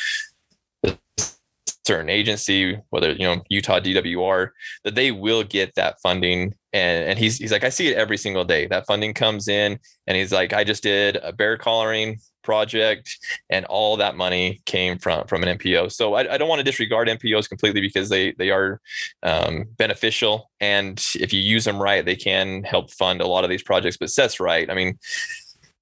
[1.87, 4.51] certain agency, whether you know Utah DWR,
[4.85, 6.55] that they will get that funding.
[6.75, 8.67] And and he's he's like, I see it every single day.
[8.67, 13.17] That funding comes in, and he's like, I just did a bear collaring project,
[13.49, 15.93] and all that money came from from an NPO.
[15.93, 18.81] So I, I don't want to disregard NPOs completely because they they are
[19.23, 23.51] um, beneficial, and if you use them right, they can help fund a lot of
[23.51, 23.97] these projects.
[23.97, 24.69] But Seth's right.
[24.69, 24.99] I mean,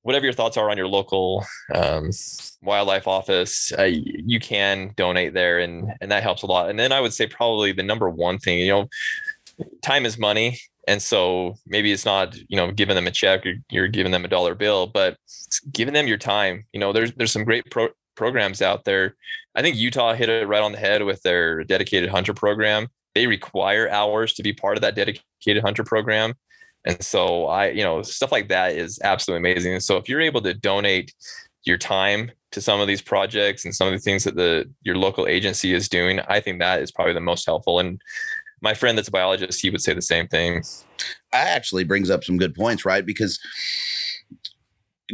[0.03, 2.11] whatever your thoughts are on your local um,
[2.61, 6.69] wildlife office, uh, you can donate there, and and that helps a lot.
[6.69, 8.89] And then I would say probably the number one thing, you know,
[9.83, 10.59] time is money,
[10.89, 14.25] and so maybe it's not you know giving them a check, or you're giving them
[14.25, 15.17] a dollar bill, but
[15.73, 16.65] giving them your time.
[16.73, 19.17] You know, there's there's some great pro- programs out there.
[19.55, 22.89] I think Utah hit it right on the head with their dedicated hunter program.
[23.15, 26.35] They require hours to be part of that dedicated hunter program.
[26.85, 29.75] And so I, you know, stuff like that is absolutely amazing.
[29.75, 31.15] And so if you're able to donate
[31.65, 34.97] your time to some of these projects and some of the things that the your
[34.97, 37.79] local agency is doing, I think that is probably the most helpful.
[37.79, 38.01] And
[38.63, 40.63] my friend that's a biologist, he would say the same thing.
[41.33, 43.05] That actually brings up some good points, right?
[43.05, 43.39] Because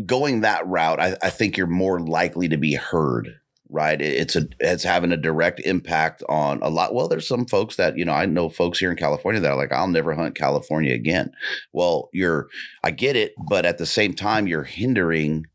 [0.04, 3.34] going that route, I, I think you're more likely to be heard
[3.70, 4.00] right?
[4.00, 6.94] It's a it's having a direct impact on a lot.
[6.94, 9.56] Well, there's some folks that you know I know folks here in California that are
[9.56, 11.32] like, I'll never hunt California again.
[11.72, 12.48] Well, you're
[12.82, 15.46] I get it, but at the same time, you're hindering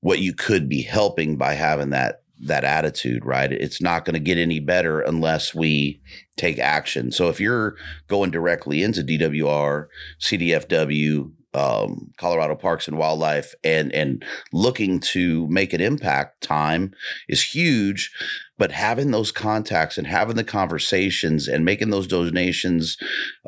[0.00, 3.50] what you could be helping by having that that attitude, right?
[3.50, 6.00] It's not going to get any better unless we
[6.36, 7.10] take action.
[7.10, 7.76] So if you're
[8.08, 9.86] going directly into DWR,
[10.20, 16.92] CDFW, um, Colorado Parks and Wildlife and and looking to make an impact, time
[17.28, 18.10] is huge.
[18.58, 22.96] But having those contacts and having the conversations and making those donations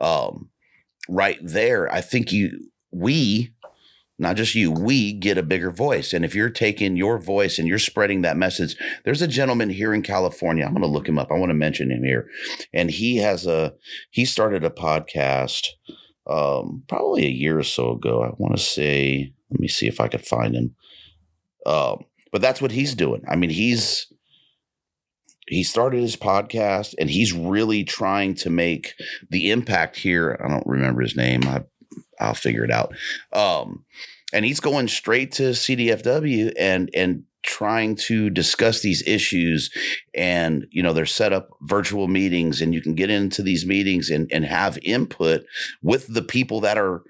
[0.01, 0.51] um,
[1.09, 3.53] right there, I think you we
[4.19, 6.13] not just you, we get a bigger voice.
[6.13, 9.93] And if you're taking your voice and you're spreading that message, there's a gentleman here
[9.93, 10.65] in California.
[10.65, 11.31] I'm going to look him up.
[11.31, 12.29] I want to mention him here.
[12.73, 13.75] And he has a,
[14.11, 15.67] he started a podcast
[16.27, 18.23] um, probably a year or so ago.
[18.23, 20.75] I want to say, let me see if I could find him.
[21.67, 23.23] Um, but that's what he's doing.
[23.29, 24.13] I mean, he's
[25.49, 28.95] he started his podcast and he's really trying to make
[29.31, 30.41] the impact here.
[30.45, 31.45] I don't remember his name.
[31.45, 31.63] I
[32.21, 32.95] I'll figure it out.
[33.33, 33.85] Um,
[34.33, 39.71] and he's going straight to CDFW and and trying to discuss these issues.
[40.15, 44.11] And you know they're set up virtual meetings and you can get into these meetings
[44.11, 45.45] and, and have input
[45.83, 47.03] with the people that are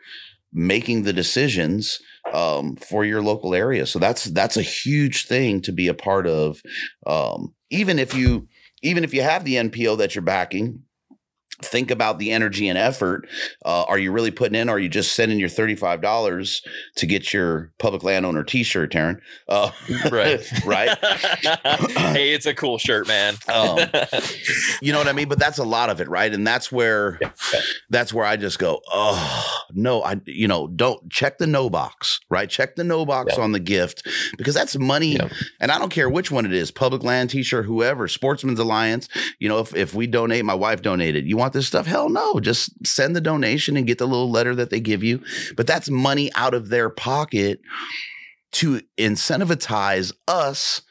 [0.52, 2.00] making the decisions
[2.32, 3.86] um, for your local area.
[3.86, 6.62] So that's that's a huge thing to be a part of.
[7.06, 8.48] Um, even if you
[8.82, 10.82] even if you have the npo that you're backing
[11.62, 13.26] think about the energy and effort.
[13.64, 14.68] Uh, are you really putting in?
[14.68, 16.62] Or are you just sending your thirty-five dollars
[16.96, 19.20] to get your public landowner T-shirt, Terron?
[19.48, 19.70] Uh,
[20.10, 20.98] right, right.
[21.96, 23.34] hey, it's a cool shirt, man.
[23.52, 23.78] um,
[24.80, 25.28] you know what I mean?
[25.28, 26.32] But that's a lot of it, right?
[26.32, 27.18] And that's where
[27.90, 32.20] that's where I just go, oh, no, I, you know, don't check the no box,
[32.30, 32.48] right?
[32.48, 33.44] Check the no box Yeah.
[33.44, 35.14] on the gift because that's money.
[35.14, 35.28] Yeah.
[35.60, 39.08] And I don't care which one it is public land t shirt, whoever, Sportsmen's Alliance.
[39.38, 41.86] You know, if, if we donate, my wife donated, you want this stuff?
[41.86, 42.40] Hell no.
[42.40, 45.22] Just send the donation and get the little letter that they give you.
[45.56, 47.60] But that's money out of their pocket
[48.52, 50.82] to incentivize us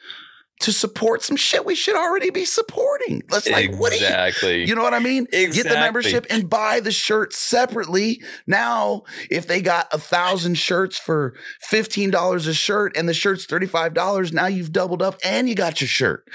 [0.60, 3.22] to support some shit we should already be supporting.
[3.30, 4.64] Let's like, what do you, exactly.
[4.64, 5.26] you know what I mean?
[5.30, 8.22] Get the membership and buy the shirt separately.
[8.46, 13.44] Now, if they got a thousand shirts for fifteen dollars a shirt and the shirt's
[13.44, 16.26] thirty five dollars, now you've doubled up and you got your shirt.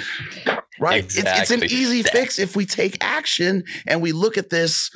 [0.80, 1.04] Right?
[1.04, 1.78] It's, it's an Exactly.
[1.78, 4.90] easy fix if we take action and we look at this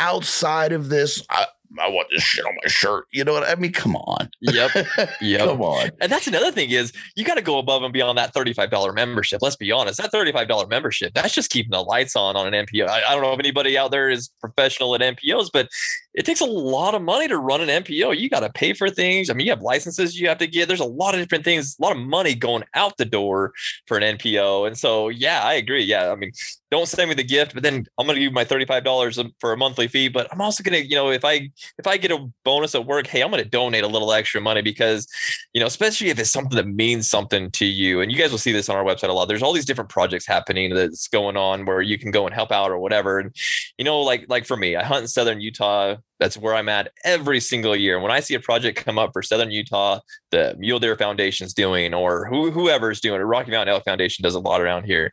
[0.00, 1.24] outside of this.
[1.30, 1.46] I,
[1.80, 3.06] I want this shit on my shirt.
[3.12, 3.72] You know what I mean?
[3.72, 4.28] Come on.
[4.40, 4.70] Yep.
[5.20, 5.40] Yep.
[5.40, 5.90] Come on.
[6.00, 9.40] And that's another thing is you got to go above and beyond that $35 membership.
[9.40, 9.98] Let's be honest.
[9.98, 12.88] That $35 membership, that's just keeping the lights on on an MPO.
[12.88, 15.68] I, I don't know if anybody out there is professional at MPOs, but
[16.14, 18.18] it takes a lot of money to run an MPO.
[18.18, 19.30] You got to pay for things.
[19.30, 20.68] I mean, you have licenses you have to get.
[20.68, 23.52] There's a lot of different things, a lot of money going out the door
[23.86, 24.66] for an NPO.
[24.66, 25.84] And so, yeah, I agree.
[25.84, 26.10] Yeah.
[26.10, 26.32] I mean,
[26.72, 29.56] don't send me the gift, but then I'm going to give my $35 for a
[29.58, 30.08] monthly fee.
[30.08, 32.86] But I'm also going to, you know, if I, if I get a bonus at
[32.86, 35.06] work, hey, I'm going to donate a little extra money because,
[35.52, 38.00] you know, especially if it's something that means something to you.
[38.00, 39.28] And you guys will see this on our website a lot.
[39.28, 42.50] There's all these different projects happening that's going on where you can go and help
[42.50, 43.18] out or whatever.
[43.18, 43.36] And,
[43.76, 45.96] you know, like, like for me, I hunt in Southern Utah.
[46.18, 47.98] That's where I'm at every single year.
[47.98, 50.00] When I see a project come up for Southern Utah,
[50.30, 54.34] the Mule Deer Foundation's doing, or who, whoever's doing it, Rocky Mountain Elk Foundation does
[54.34, 55.12] a lot around here.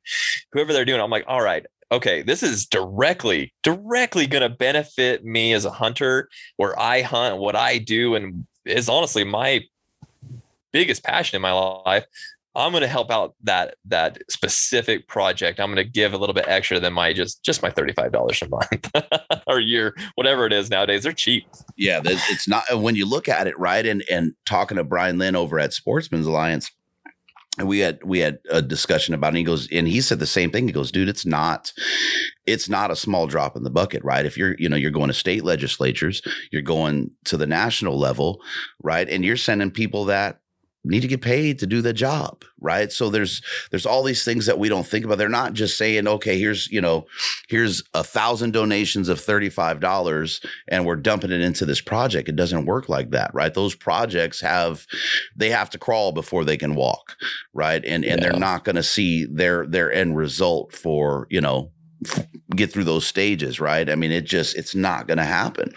[0.51, 5.25] Whoever they're doing, I'm like, all right, okay, this is directly, directly going to benefit
[5.25, 9.63] me as a hunter where I hunt, what I do, and is honestly my
[10.71, 12.05] biggest passion in my life.
[12.59, 15.59] I'm going to help out that that specific project.
[15.59, 18.11] I'm going to give a little bit extra than my just just my thirty five
[18.11, 18.91] dollars a month
[19.47, 21.03] or a year, whatever it is nowadays.
[21.03, 21.47] They're cheap.
[21.77, 23.85] Yeah, it's not when you look at it, right?
[23.85, 26.69] And and talking to Brian Lynn over at Sportsmen's Alliance,
[27.63, 29.29] we had we had a discussion about it.
[29.29, 30.67] And he goes, and he said the same thing.
[30.67, 31.73] He goes, dude, it's not,
[32.45, 34.25] it's not a small drop in the bucket, right?
[34.25, 38.41] If you're, you know, you're going to state legislatures, you're going to the national level,
[38.81, 39.07] right?
[39.09, 40.39] And you're sending people that
[40.85, 42.91] need to get paid to do the job, right?
[42.91, 45.17] So there's there's all these things that we don't think about.
[45.17, 47.05] They're not just saying, okay, here's you know,
[47.49, 52.29] here's a thousand donations of thirty five dollars, and we're dumping it into this project.
[52.29, 53.53] It doesn't work like that, right?
[53.53, 54.85] Those projects have
[55.35, 57.15] they have to crawl before they can walk,
[57.53, 57.83] right?
[57.83, 58.29] And and Yeah.
[58.29, 61.71] they're not going to see their their end result for you know
[62.55, 63.89] get through those stages, right?
[63.89, 65.73] I mean, it just it's not going to happen.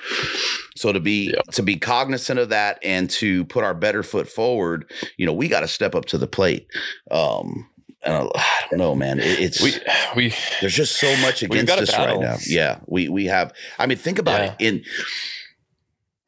[0.76, 1.40] So to be Yeah.
[1.52, 5.48] to be cognizant of that and to put our better foot forward, you know, we
[5.48, 6.66] got to step up to the plate.
[7.10, 7.68] Um,
[8.04, 9.20] and I, don't know, man.
[9.20, 9.74] It, it's We
[10.16, 12.36] we there's just so much against us right now.
[12.46, 13.52] Yeah, we we have.
[13.78, 14.54] I mean, think about Yeah.
[14.58, 14.84] it in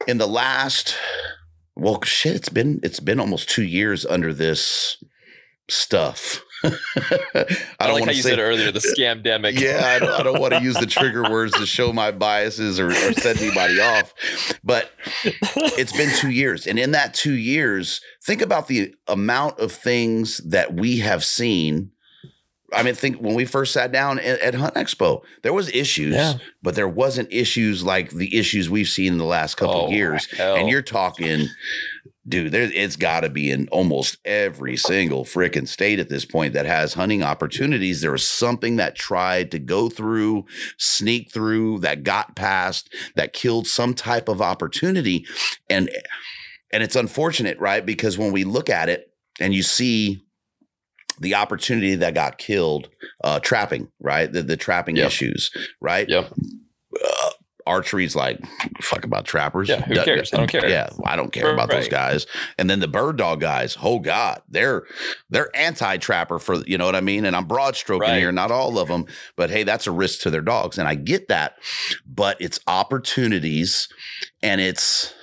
[0.06, 0.96] in the last.
[1.76, 5.02] Well, shit, it's been it's been almost two years under this
[5.68, 6.42] stuff.
[6.64, 9.58] I I, don't like how want to you say said earlier the scamdemic.
[9.58, 12.88] yeah, I don't, don't want to use the trigger words to show my biases or,
[12.88, 14.14] or set anybody off,
[14.62, 14.90] but
[15.24, 16.66] it's been two years.
[16.66, 21.90] And in that two years, think about the amount of things that we have seen.
[22.72, 26.14] I mean, think when we first sat down at, at Hunt Expo, there was issues,
[26.14, 26.34] Yeah.
[26.62, 29.92] but there wasn't issues like the issues we've seen in the last couple Oh, of
[29.92, 30.26] years.
[30.38, 31.46] And you're talking,
[32.26, 36.54] dude, there it's got to be in almost every single freaking state at this point
[36.54, 38.00] that has hunting opportunities.
[38.00, 40.44] There was something that tried to go through,
[40.78, 45.26] sneak through, that got past, that killed some type of opportunity,
[45.68, 45.90] and
[46.72, 47.84] and it's unfortunate, right?
[47.84, 49.10] Because when we look at it
[49.40, 50.24] and you see
[51.20, 52.88] the opportunity that got killed,
[53.22, 54.32] uh, trapping, right?
[54.32, 55.06] The the trapping Yep.
[55.06, 55.50] issues,
[55.80, 56.08] right?
[56.08, 56.32] Yep.
[57.04, 57.30] Uh,
[57.66, 58.38] archery's like
[58.80, 59.68] fuck about trappers.
[59.68, 60.32] Yeah, who cares?
[60.32, 60.68] I don't care.
[60.68, 62.26] Yeah, I don't care about those guys.
[62.58, 64.84] And then the bird dog guys, oh god, they're
[65.30, 67.24] they're anti trapper for you know what I mean.
[67.24, 68.18] And I'm broad stroking Right.
[68.18, 69.06] here, not all of them,
[69.36, 71.56] but hey, that's a risk to their dogs, and I get that.
[72.06, 73.88] But it's opportunities,
[74.42, 75.14] and it's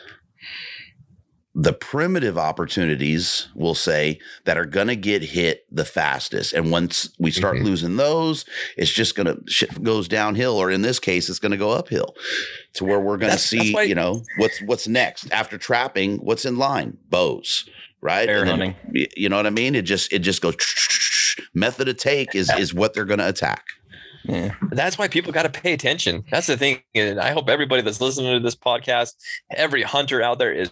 [1.54, 6.54] the primitive opportunities, we'll say, that are going to get hit the fastest.
[6.54, 7.64] And once we start Mhm.
[7.66, 8.45] losing those,
[8.78, 11.72] it's just going to shit goes downhill, or in this case, it's going to go
[11.72, 12.16] uphill
[12.76, 15.58] to where we're going to That's- that's see, why- you know, what's what's next after
[15.58, 16.18] trapping.
[16.20, 16.97] What's in line?
[17.10, 17.66] Bows,
[17.99, 18.28] right?
[18.28, 18.76] Bear And hunting.
[18.93, 19.76] y- you know what I mean?
[19.76, 20.56] It just it just goes.
[21.54, 23.64] Method of take is is what they're going to attack.
[24.24, 24.54] Yeah.
[24.72, 26.24] That's why people got to pay attention.
[26.30, 26.84] That's the thing.
[26.93, 29.16] And I hope everybody that's listening to this podcast,
[29.49, 30.72] every hunter out there is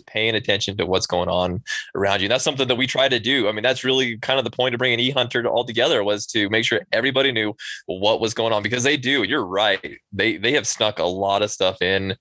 [0.00, 1.62] paying attention to what's going on
[1.94, 2.28] around you.
[2.28, 3.48] That's something that we try to do.
[3.48, 6.48] I mean, that's really kind of the point of bringing EHUNTR all together was to
[6.50, 7.54] make sure everybody knew
[7.86, 9.22] what was going on because they do.
[9.22, 9.98] You're right.
[10.12, 12.16] They they have snuck a lot of stuff in.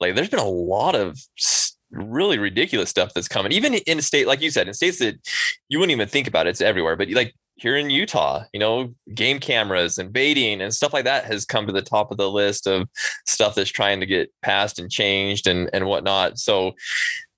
[0.00, 1.18] Like there's been a lot of
[1.90, 5.16] really ridiculous stuff that's coming, even in a state like you said, in states that
[5.68, 6.46] you wouldn't even think about.
[6.46, 10.72] It, it's everywhere, but like here in Utah, you know, game cameras and baiting and
[10.72, 12.88] stuff like that has come to the top of the list of
[13.26, 16.38] stuff that's trying to get passed and changed and and whatnot.
[16.38, 16.72] So,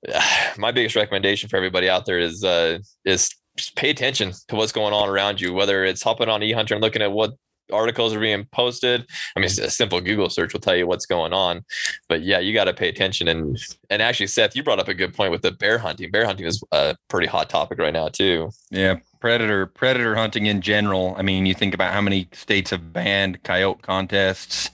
[0.58, 3.30] my biggest recommendation for everybody out there is uh, is
[3.76, 7.02] pay attention to what's going on around you, whether it's hopping on EHUNTR and looking
[7.02, 7.32] at what
[7.70, 9.06] articles are being posted.
[9.36, 11.62] I mean, a simple Google search will tell you what's going on.
[12.08, 13.28] But yeah, you got to pay attention.
[13.28, 13.58] And
[13.88, 16.10] and actually, Seth, you brought up a good point with the bear hunting.
[16.10, 18.50] Bear hunting is a pretty hot topic right now too.
[18.70, 21.14] Yeah, predator predator hunting in general.
[21.16, 24.70] I mean, you think about how many states have banned coyote contests,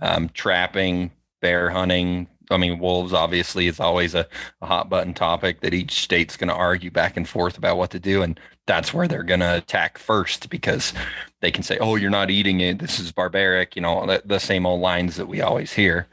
[0.00, 2.28] um, trapping, bear hunting.
[2.50, 4.26] I mean, wolves obviously is always a,
[4.60, 7.90] a hot button topic that each state's going to argue back and forth about what
[7.90, 8.22] to do.
[8.22, 10.92] And that's where they're going to attack first because
[11.40, 12.78] they can say, "Oh, you're not eating it.
[12.78, 16.08] This is barbaric." You know, the, the same old lines that we always hear.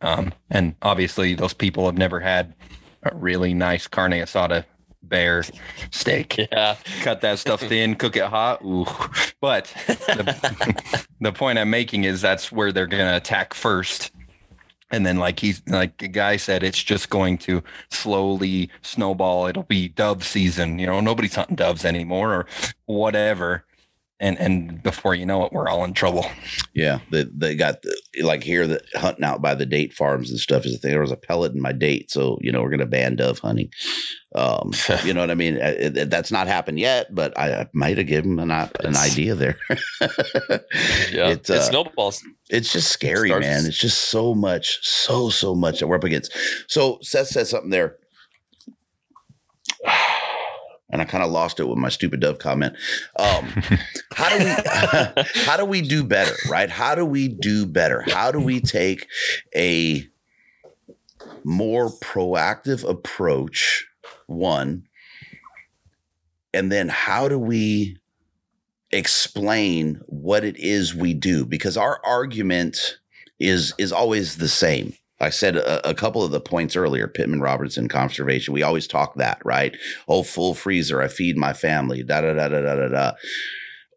[0.00, 2.54] Um, and obviously, those people have never had
[3.02, 4.64] a really nice carne asada
[5.02, 5.44] bear
[5.90, 6.38] steak.
[6.52, 8.62] Yeah, cut that stuff thin, cook it hot.
[8.62, 8.86] Ooh.
[9.40, 14.12] But the, the point I'm making is that's where they're going to attack first
[14.94, 19.46] and then like he's like the guy said it's just going to slowly snowball.
[19.46, 20.78] It'll be dove season.
[20.78, 22.46] You know nobody's hunting doves anymore or
[22.86, 23.64] whatever
[24.20, 26.26] and and before you know it, we're all in trouble.
[26.72, 30.38] Yeah, they they got the, like here the hunting out by the date farms and
[30.38, 30.92] stuff is a thing.
[30.92, 33.70] There was a pellet in my date, so you know we're gonna ban dove hunting.
[34.34, 34.72] Um,
[35.04, 35.56] you know what I mean?
[35.56, 39.34] It, it, that's not happened yet, but I, I might have given an an idea
[39.34, 39.58] there.
[41.10, 42.22] yeah, uh, it snowballs.
[42.50, 43.66] It's just scary, it man.
[43.66, 46.32] It's just so much, so so much that we're up against.
[46.68, 47.98] So Seth said something there
[50.94, 52.76] and I kind of lost it with my stupid dove comment.
[53.18, 53.46] Um,
[54.14, 54.54] how do we
[55.44, 56.70] how do we do better, right?
[56.70, 58.02] How do we do better?
[58.02, 59.08] How do we take
[59.54, 60.06] a
[61.42, 63.86] more proactive approach?
[64.26, 64.84] One,
[66.54, 67.96] and then how do we
[68.92, 71.44] explain what it is we do?
[71.44, 72.98] Because our argument
[73.40, 74.94] is is always the same
[75.24, 78.52] I said a, a, couple of the points earlier, Pittman Robertson conservation.
[78.52, 79.76] We always talk that, right?
[80.06, 81.00] Oh, full freezer.
[81.00, 82.02] I feed my family.
[82.02, 83.12] Da da da da da da da.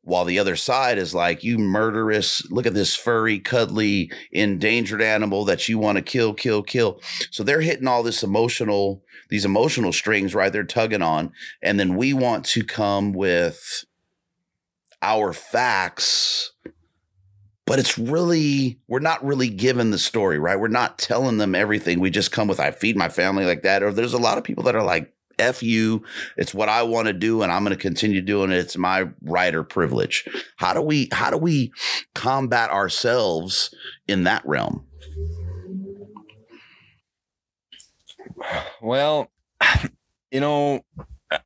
[0.03, 5.43] While the other side is like, you murderous, look at this furry, cuddly, endangered animal
[5.45, 7.01] that you want to kill, kill, kill.
[7.29, 10.51] So they're hitting all this emotional, these emotional strings, right?
[10.51, 11.33] They're tugging on.
[11.61, 13.83] And then we want to come with
[15.01, 16.53] our facts
[17.67, 20.59] but it's really we're not really given the story right?
[20.59, 21.99] We're not telling them everything.
[21.99, 23.83] We just come with i feed my family like that.
[23.83, 26.03] Or there's a lot of people that are like f you.
[26.37, 28.57] It's what i want to do and i'm going to continue doing it.
[28.57, 30.25] It's my or privilege.
[30.55, 31.71] How do we how do we
[32.15, 33.75] combat ourselves
[34.07, 34.85] in that realm?
[38.81, 39.29] Well
[40.31, 40.81] you know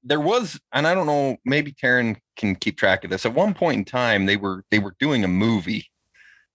[0.03, 3.25] there was and i don't know maybe Karen can keep track of this.
[3.25, 5.90] At one point in time they were they were doing a movie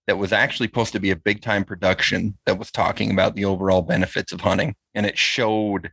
[0.07, 3.45] that was actually supposed to be a big time production that was talking about the
[3.45, 4.75] overall benefits of hunting.
[4.95, 5.91] And it showed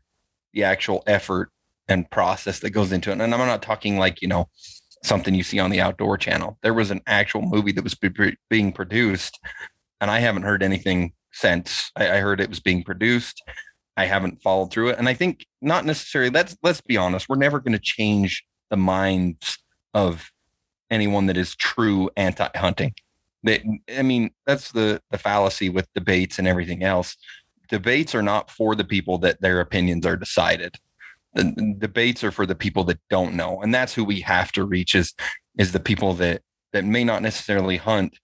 [0.54, 1.50] the actual effort
[1.88, 3.20] and process that goes into it.
[3.20, 4.50] And I'm not talking like, you know,
[5.04, 6.58] something you see on the outdoor channel.
[6.64, 9.40] There was an actual movie that was be- being produced,
[10.00, 11.92] and I haven't heard anything since.
[11.96, 13.44] I, I heard it was being produced.
[13.98, 15.00] I haven't followed through it.
[15.00, 18.78] And I think not necessarily, let's let's be honest, we're never going to change the
[18.78, 19.58] minds
[19.94, 20.32] of
[20.90, 22.94] anyone that is true anti-hunting.
[23.44, 27.16] They, I mean, that's the the fallacy with debates and everything else.
[27.70, 30.76] Debates are not for the people that their opinions are decided.
[31.34, 34.64] The, debates are for the people that don't know, and that's who we have to
[34.64, 35.14] reach is
[35.58, 36.42] is the people that
[36.72, 38.18] that may not necessarily hunt,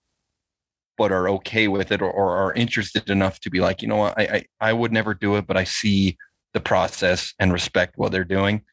[0.98, 3.98] but are okay with it or, or are interested enough to be like, you know
[3.98, 6.18] what, I, I I would never do it, but I see
[6.54, 8.64] the process and respect what they're doing.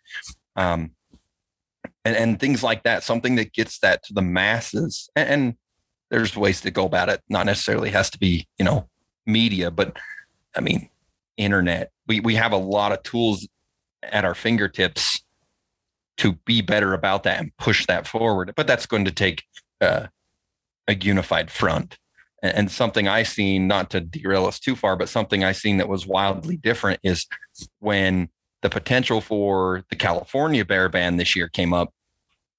[0.56, 0.92] Um,
[2.04, 5.10] and, and things like that, something that gets that to the masses.
[5.16, 5.54] And, and
[6.10, 7.22] there's ways to go about it.
[7.28, 8.88] Not necessarily has to be, you know,
[9.26, 9.96] media, but
[10.56, 10.88] I mean,
[11.36, 11.90] internet.
[12.06, 13.46] We we have a lot of tools
[14.02, 15.22] at our fingertips
[16.18, 18.52] to be better about that and push that forward.
[18.56, 19.44] But that's going to take
[19.80, 20.06] uh,
[20.88, 21.98] a unified front.
[22.42, 25.76] And, and something I seen, not to derail us too far, but something I seen
[25.78, 27.26] that was wildly different is
[27.80, 28.28] when
[28.62, 31.92] the potential for the California bear ban this year came up.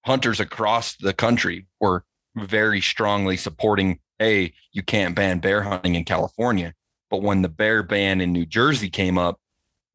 [0.06, 2.04] Hunters across the country were
[2.38, 6.74] very strongly supporting, hey, you can't ban bear hunting in California.
[7.10, 9.40] But when the bear ban in New Jersey came up,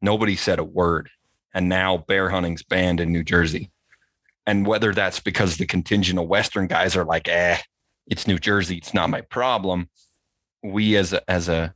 [0.03, 1.09] Nobody said a word.
[1.55, 3.71] And now bear hunting's banned in New Jersey.
[4.47, 7.59] And whether that's because the contingent of Western guys are like, eh,
[8.09, 9.89] it's New Jersey, it's not my problem.
[10.63, 11.75] We as a as a,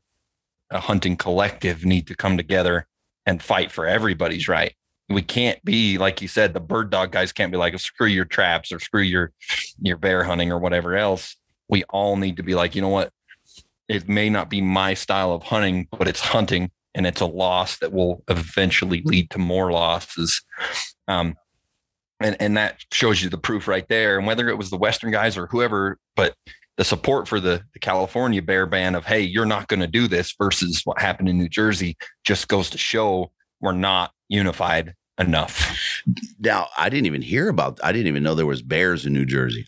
[0.70, 2.86] a hunting collective need to come together
[3.24, 4.74] and fight for everybody's right.
[5.08, 8.24] We can't be like you said, the bird dog guys can't be like, screw your
[8.24, 9.32] traps or screw your
[9.80, 11.36] your bear hunting or whatever else.
[11.68, 13.12] We all need to be like, you know what?
[13.88, 17.78] It may not be my style of hunting, but it's hunting and it's a loss
[17.78, 20.42] that will eventually lead to more losses.
[21.06, 21.36] Um,
[22.18, 24.18] and and that shows you the proof right there.
[24.18, 26.34] And whether it was the Western guys or whoever, but
[26.76, 30.08] the support for the, the California bear ban of hey, you're not going to do
[30.08, 33.30] this versus what happened in New Jersey just goes to show
[33.60, 36.02] we're not unified enough.
[36.38, 37.80] Now, I didn't even hear about.
[37.82, 39.64] I didn't even know there was bears in New Jersey.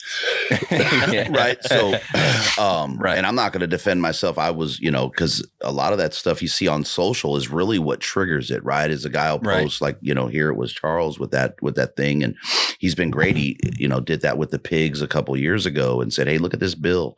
[0.71, 1.57] right.
[1.65, 1.95] So,
[2.63, 3.17] um, right.
[3.17, 4.39] And I'm not going to defend myself.
[4.39, 7.51] I was, you know, because a lot of that stuff you see on social is
[7.51, 8.63] really what triggers it.
[8.65, 8.91] Right.
[8.91, 9.89] Is a guy will post right.
[9.89, 12.37] like, you know, here it was Charles with that with that thing, and
[12.79, 13.37] he's been great.
[13.37, 16.39] He, you know, did that with the pigs a couple years ago and said, "Hey,
[16.39, 17.17] look at this bill,"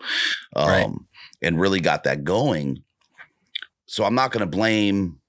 [0.55, 0.91] um, right.
[1.43, 2.83] and really got that going.
[3.87, 5.20] So I'm not going to blame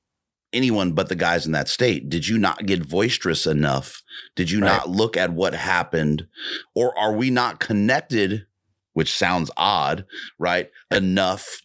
[0.54, 2.10] anyone but the guys in that state.
[2.10, 4.02] Did you not get boisterous enough?
[4.36, 4.68] Did you right.
[4.68, 6.28] not look at what happened?
[6.76, 8.46] Or are we not connected,
[8.94, 10.06] which sounds odd,
[10.38, 10.70] right?
[10.90, 11.62] Enough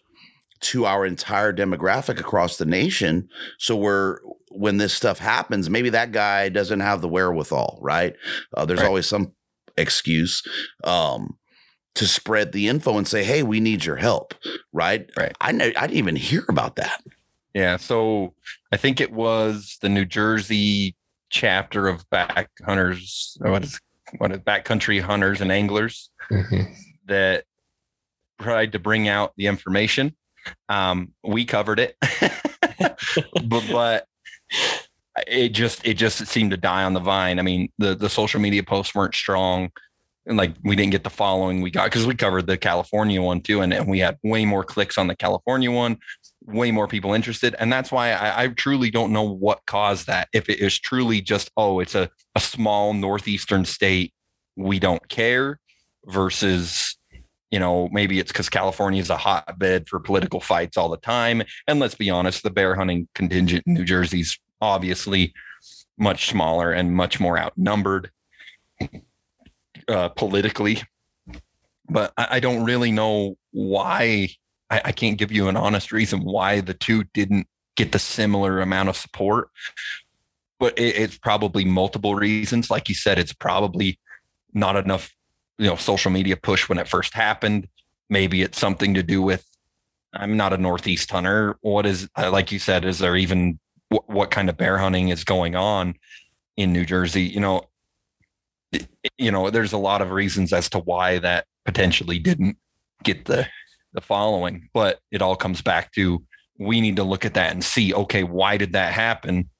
[0.60, 3.28] to our entire demographic across the nation.
[3.58, 4.18] So we're,
[4.50, 8.14] when this stuff happens, maybe that guy doesn't have the wherewithal, right?
[8.56, 8.86] Uh, there's right.
[8.86, 9.32] always some
[9.76, 10.42] excuse.
[10.84, 11.38] Um,
[11.96, 14.34] to spread the info and say, "Hey, we need your help,"
[14.70, 15.10] right?
[15.16, 15.34] Right.
[15.40, 17.02] I know I didn't even hear about that.
[17.56, 17.78] Yeah.
[17.78, 18.34] So
[18.70, 20.94] I think it was the New Jersey
[21.30, 23.38] chapter of back hunters.
[23.40, 23.80] What is
[24.18, 26.70] what is backcountry hunters and anglers mm-hmm.
[27.06, 27.44] that
[28.42, 30.14] tried to bring out the information.
[30.68, 31.96] Um, we covered it,
[32.78, 34.06] but, but
[35.26, 37.38] it just it just seemed to die on the vine.
[37.38, 39.70] I mean, the the social media posts weren't strong.
[40.26, 43.40] And like we didn't get the following we got because we covered the California one
[43.40, 45.96] too, and, and we had way more clicks on the California one
[46.46, 47.54] way more people interested.
[47.58, 50.28] And that's why I, I, truly don't know what caused that.
[50.32, 54.14] If it is truly just, oh, it's a, a small northeastern state,
[54.54, 55.58] we don't care,
[56.06, 56.96] versus,
[57.50, 61.42] you know, maybe it's because California is a hotbed for political fights all the time.
[61.66, 65.34] And let's be honest, the bear hunting contingent in New Jersey's obviously
[65.98, 68.10] much smaller and much more outnumbered
[69.88, 70.82] uh, politically.
[71.88, 74.28] But I, I don't really know why
[74.70, 77.46] I, I can't give you an honest reason why the two didn't
[77.76, 79.50] get the similar amount of support
[80.58, 82.70] but it, it's probably multiple reasons.
[82.70, 83.98] Like you said it's probably
[84.52, 85.12] not enough
[85.58, 87.68] you know social media push when it first happened.
[88.08, 89.44] Maybe it's something to do with
[90.14, 91.56] i'm not a northeast hunter.
[91.60, 93.58] What is like you said is there even
[93.88, 95.94] what kind of bear hunting is going on
[96.56, 97.24] in new jersey?
[97.24, 97.62] You know
[99.18, 102.56] you know there's a lot of reasons as to why that potentially didn't
[103.02, 103.46] get the
[103.96, 106.22] the following, but it all comes back to
[106.58, 109.50] we need to look at that and see, okay, why did that happen?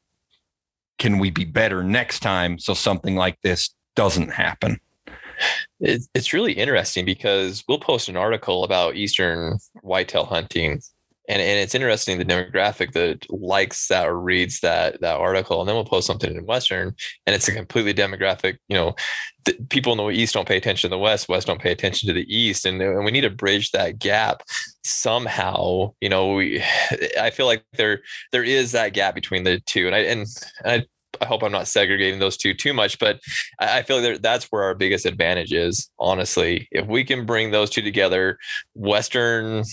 [0.99, 4.79] Can we be better next time so something like this doesn't happen?
[5.81, 10.81] It's really interesting because we'll post an article about Eastern whitetail hunting
[11.29, 15.69] and and it's interesting the demographic that likes that or reads that that article and
[15.69, 16.95] then we'll post something in western
[17.27, 18.95] and it's a completely demographic you know
[19.69, 22.13] people in the east don't pay attention to the west west don't pay attention to
[22.13, 24.43] the east and, and we need to bridge that gap
[24.85, 26.63] somehow you know we
[27.21, 28.01] i feel like there
[28.33, 30.27] there is that gap between the two and i and,
[30.65, 30.87] and I,
[31.21, 33.21] I hope I'm not segregating those two too much, but
[33.59, 35.91] I feel like that's where our biggest advantage is.
[35.99, 38.39] Honestly, if we can bring those two together,
[38.75, 39.65] Western,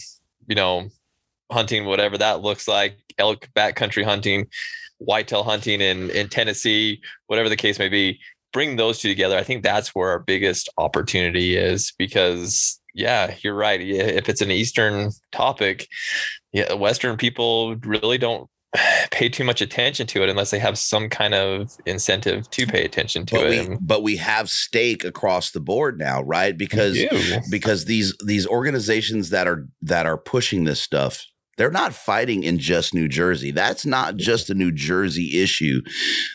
[0.47, 0.89] you know,
[1.53, 4.47] hunting, whatever that looks like, elk backcountry hunting,
[4.97, 8.19] whitetail hunting in, in Tennessee, whatever the case may be,
[8.51, 9.37] bring those two together.
[9.37, 13.81] I think that's where our biggest opportunity is because yeah, you're right.
[13.81, 15.87] If it's an Eastern topic,
[16.51, 18.47] yeah, Western people really don't
[19.11, 22.85] pay too much attention to it unless they have some kind of incentive to pay
[22.85, 23.69] attention to but it.
[23.69, 26.57] We, but we have stake across the board now, right?
[26.57, 26.99] Because
[27.49, 31.25] because these these organizations that are that are pushing this stuff
[31.57, 33.51] they're not fighting in just New Jersey.
[33.51, 35.81] That's not just a New Jersey issue.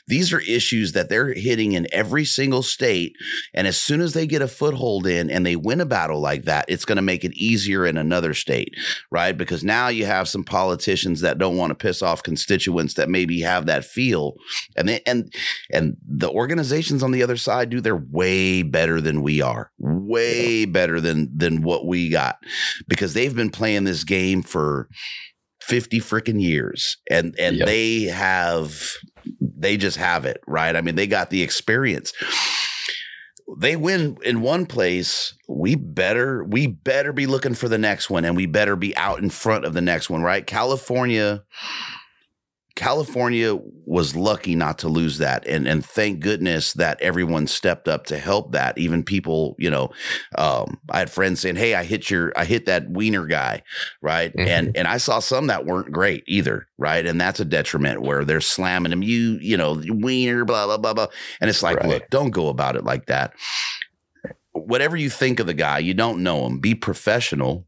[0.06, 3.16] These are issues that they're hitting in every single state.
[3.52, 6.44] And as soon as they get a foothold in and they win a battle like
[6.44, 8.74] that, it's going to make it easier in another state,
[9.10, 9.36] right?
[9.36, 13.40] Because now you have some politicians that don't want to piss off constituents that maybe
[13.40, 14.34] have that feel.
[14.76, 15.32] And they, and
[15.70, 19.70] and the organizations on the other side do they're way better than we are.
[19.78, 22.38] Way better than than what we got
[22.86, 24.88] because they've been playing this game for
[25.68, 26.96] 50 freaking years.
[27.10, 27.66] And and Yep.
[27.66, 28.82] they have
[29.40, 30.74] they just have it right?
[30.74, 32.12] I mean they got the experience.
[33.58, 35.34] They win in one place.
[35.48, 39.20] We better we better be looking for the next one and we better be out
[39.20, 40.46] in front of the next one right?
[40.46, 41.42] California
[42.78, 48.06] California was lucky not to lose that, and and thank goodness that everyone stepped up
[48.06, 48.78] to help that.
[48.78, 49.90] Even people, you know,
[50.36, 53.64] um, I had friends saying, "Hey, I hit your, I hit that wiener guy,"
[54.00, 54.32] right?
[54.32, 54.46] Mhm.
[54.46, 57.04] And and I saw some that weren't great either, right?
[57.04, 60.94] And that's a detriment where they're slamming him, you, you know, wiener, blah blah blah
[60.94, 61.08] blah,
[61.40, 61.88] and it's like, Right.
[61.88, 63.32] look, don't go about it like that.
[64.52, 66.60] Whatever you think of the guy, you don't know him.
[66.60, 67.66] Be professional,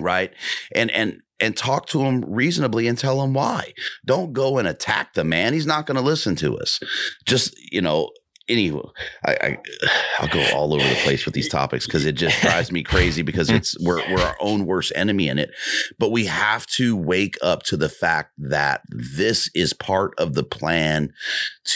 [0.00, 0.32] right?
[0.74, 3.72] And and and talk to him reasonably and tell him why.
[4.04, 5.52] Don't go and attack the man.
[5.52, 6.80] He's not going to listen to us.
[7.26, 8.10] Just you know.
[8.46, 8.82] Anyway,
[9.24, 9.58] I, I
[10.18, 13.22] I'll go all over the place with these topics because it just drives me crazy
[13.22, 15.50] because it's we're we're our own worst enemy in it.
[15.98, 20.44] But we have to wake up to the fact that this is part of the
[20.44, 21.14] plan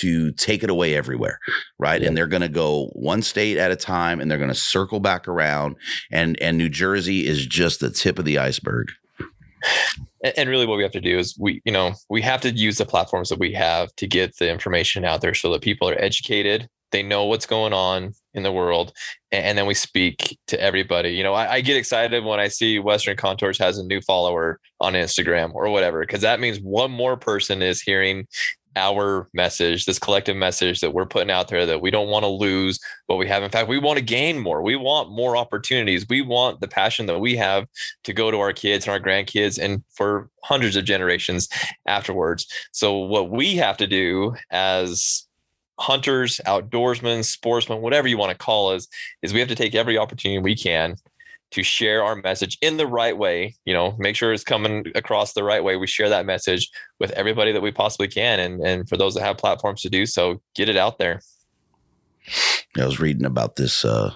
[0.01, 1.39] to take it away everywhere,
[1.79, 2.03] right?
[2.03, 5.01] And they're going to go one state at a time, and they're going to circle
[5.01, 5.77] back around.
[6.13, 8.89] And and New Jersey is just the tip of the iceberg.
[10.37, 12.79] And, really, what we have to do is we, you know, we have to use
[12.79, 16.01] the platforms that we have to get the information out there so that people are
[16.01, 16.69] educated.
[16.91, 18.93] They know what's going on in the world,
[19.31, 21.11] and, and then we speak to everybody.
[21.11, 24.59] You know, I, I get excited when I see Western Contours has a new follower
[24.81, 28.27] on Instagram or whatever, because that means one more person is hearing
[28.79, 32.29] our message, this collective message that we're putting out there that we don't want to
[32.29, 33.43] lose what we have.
[33.43, 34.63] In fact, we want to gain more.
[34.63, 36.07] We want more opportunities.
[36.09, 37.67] We want the passion that we have
[38.05, 41.49] to go to our kids and our grandkids and for hundreds of generations
[41.87, 42.47] afterwards.
[42.73, 45.27] So what we have to do as
[45.81, 48.89] hunters, outdoorsmen, sportsmen, whatever you want to call us,
[49.23, 50.97] is we have to take every opportunity we can
[51.51, 55.33] to share our message in the right way, you know, make sure it's coming across
[55.33, 55.77] the right way.
[55.77, 56.69] We share that message
[57.01, 58.39] with everybody that we possibly can.
[58.41, 61.20] And and for those that have platforms to do so, get it out there.
[62.79, 64.12] I was reading about this uh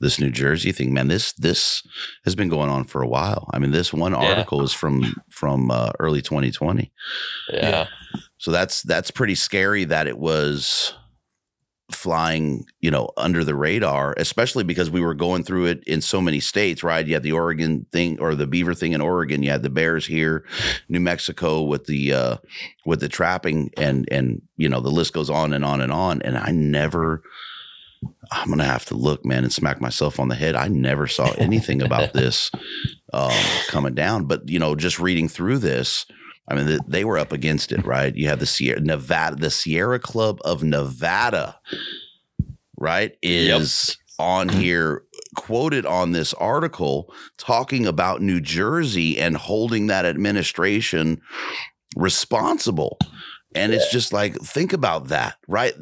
[0.00, 1.08] this New Jersey thing, man.
[1.08, 1.82] This this
[2.24, 3.48] has been going on for a while.
[3.52, 4.18] I mean, this one Yeah.
[4.18, 6.90] article is from from uh, early 2020.
[7.52, 7.86] Yeah.
[8.38, 10.94] So that's that's pretty scary that it was
[11.94, 16.20] flying, you know, under the radar, especially because we were going through it in so
[16.20, 17.06] many states, right?
[17.06, 20.06] You had the Oregon thing or the beaver thing in Oregon, you had the bears
[20.06, 20.44] here,
[20.88, 22.36] New Mexico with the uh
[22.84, 26.22] with the trapping and and you know, the list goes on and on and on
[26.22, 27.22] and I never
[28.32, 30.54] I'm going to have to look, man, and smack myself on the head.
[30.54, 32.50] I never saw anything about this
[33.12, 33.32] um,
[33.68, 36.06] coming down, but you know, just reading through this,
[36.48, 38.14] I mean, th- they were up against it, right?
[38.14, 41.60] You have the Sierra Nevada, the Sierra Club of Nevada,
[42.76, 43.16] right?
[43.22, 45.04] Is on here
[45.36, 51.20] quoted on this article talking about New Jersey and holding that administration
[51.96, 52.98] responsible.
[53.54, 55.74] And it's just like, think about that, right?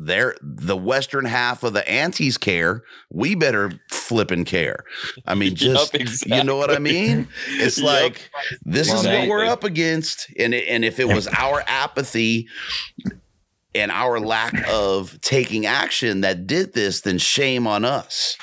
[0.00, 2.84] There, the western half of the antis care.
[3.10, 4.84] We better flipping care.
[5.26, 7.26] I mean, just Yup, you know what I mean?
[7.48, 8.30] It's like
[8.64, 12.46] this is what we're up against, and it, and if it was our apathy
[13.74, 18.36] and our lack of taking action that did this, then shame on us.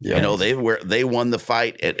[0.00, 0.16] Yeah.
[0.16, 2.00] You know, they were they won the fight, and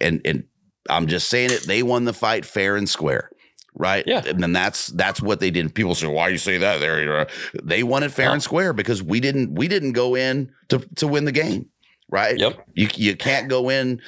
[0.00, 0.44] and and
[0.90, 1.62] I'm just saying it.
[1.62, 3.30] They won the fight fair and square.
[3.78, 4.04] Right.
[4.06, 4.22] Yeah.
[4.26, 5.72] And then that's that's what they did.
[5.74, 6.80] People say, why you say that?
[6.80, 7.26] There,
[7.62, 11.06] they won it fair and square because we didn't we didn't go in to to
[11.06, 11.68] win the game.
[12.10, 12.38] Right.
[12.38, 12.66] Yep.
[12.74, 14.00] You you can't go in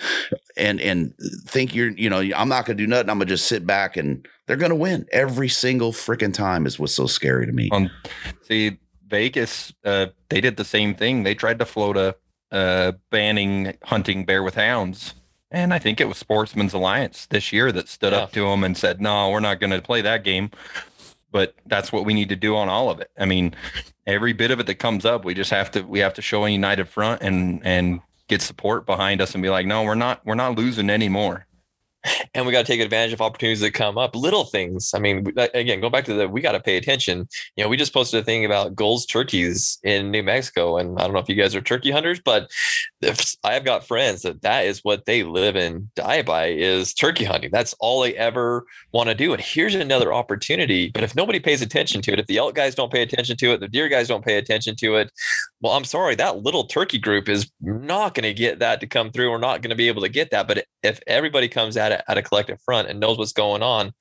[0.57, 1.15] and and
[1.47, 3.11] think you're you know I'm not gonna do nothing.
[3.11, 6.67] I'm gonna just sit back and they're gonna win every single freaking time.
[6.67, 7.69] Is what's so scary to me.
[7.71, 7.91] Um,
[8.43, 11.23] see, Vegas, uh, they did the same thing.
[11.23, 12.17] They tried to float a
[12.51, 15.15] uh, banning hunting bear with hounds,
[15.51, 18.77] and I think it was Sportsmen's Alliance this year that stood up to him and
[18.77, 20.51] said, "No, we're not going to play that game."
[21.33, 23.11] But that's what we need to do on all of it.
[23.17, 23.55] I mean,
[24.07, 26.45] every bit of it that comes up, we just have to we have to show
[26.45, 30.25] a united front and and get support behind us and be like, "No, we're not
[30.25, 31.47] we're not losing anymore."
[32.35, 34.15] And we got to take advantage of opportunities that come up.
[34.15, 34.93] Little things.
[34.95, 37.29] I mean again go back to the we got to pay attention.
[37.57, 41.05] You know we just posted a thing about Gould's turkeys in new mexico and i
[41.05, 42.51] don't know if you guys are turkey hunters but
[43.45, 47.51] i've got friends that that is what they live and die by is turkey hunting.
[47.53, 49.33] That's all they ever want to do.
[49.33, 52.75] And here's another opportunity but if nobody pays attention to it if the elk guys
[52.75, 55.11] don't pay attention to it the deer guys don't pay attention to it
[55.61, 59.11] well i'm sorry that little turkey group is not going to get that to come
[59.11, 61.93] through we're not going to be able to get that but if everybody comes at
[61.93, 63.93] it at a collective front and knows what's going on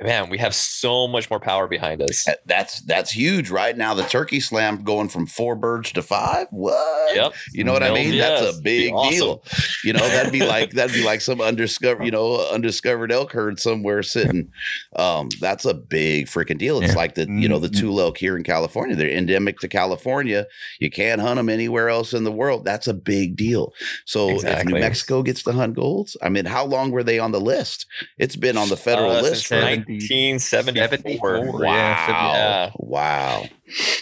[0.00, 2.26] man, we have so much more power behind us.
[2.44, 3.94] That's that's huge right now.
[3.94, 6.46] The turkey slam going from four birds to five.
[6.50, 7.14] What?
[7.16, 7.32] Yep.
[7.52, 8.12] You know what I mean?
[8.12, 8.40] yes.
[8.40, 9.10] That's a big awesome.
[9.12, 9.42] deal.
[9.84, 13.58] You know, that'd be like that'd be like some undiscovered, you know, undiscovered elk herd
[13.60, 14.50] somewhere sitting.
[14.96, 16.80] Um, that's a big freaking deal.
[16.80, 16.96] It's Yeah.
[16.98, 17.78] like the you know the Mhm.
[17.78, 18.96] tule elk here in California.
[18.96, 20.46] They're endemic to California.
[20.80, 22.64] You can't hunt them anywhere else in the world.
[22.64, 23.72] That's a big deal.
[24.04, 27.32] So if New Mexico gets to hunt Goulds, I mean, how long were they on
[27.32, 27.86] the list?
[28.18, 31.36] It's been on the federal Uh, list since for 1974.
[31.36, 32.70] 74, wow, yeah, Yeah.
[32.76, 33.44] wow.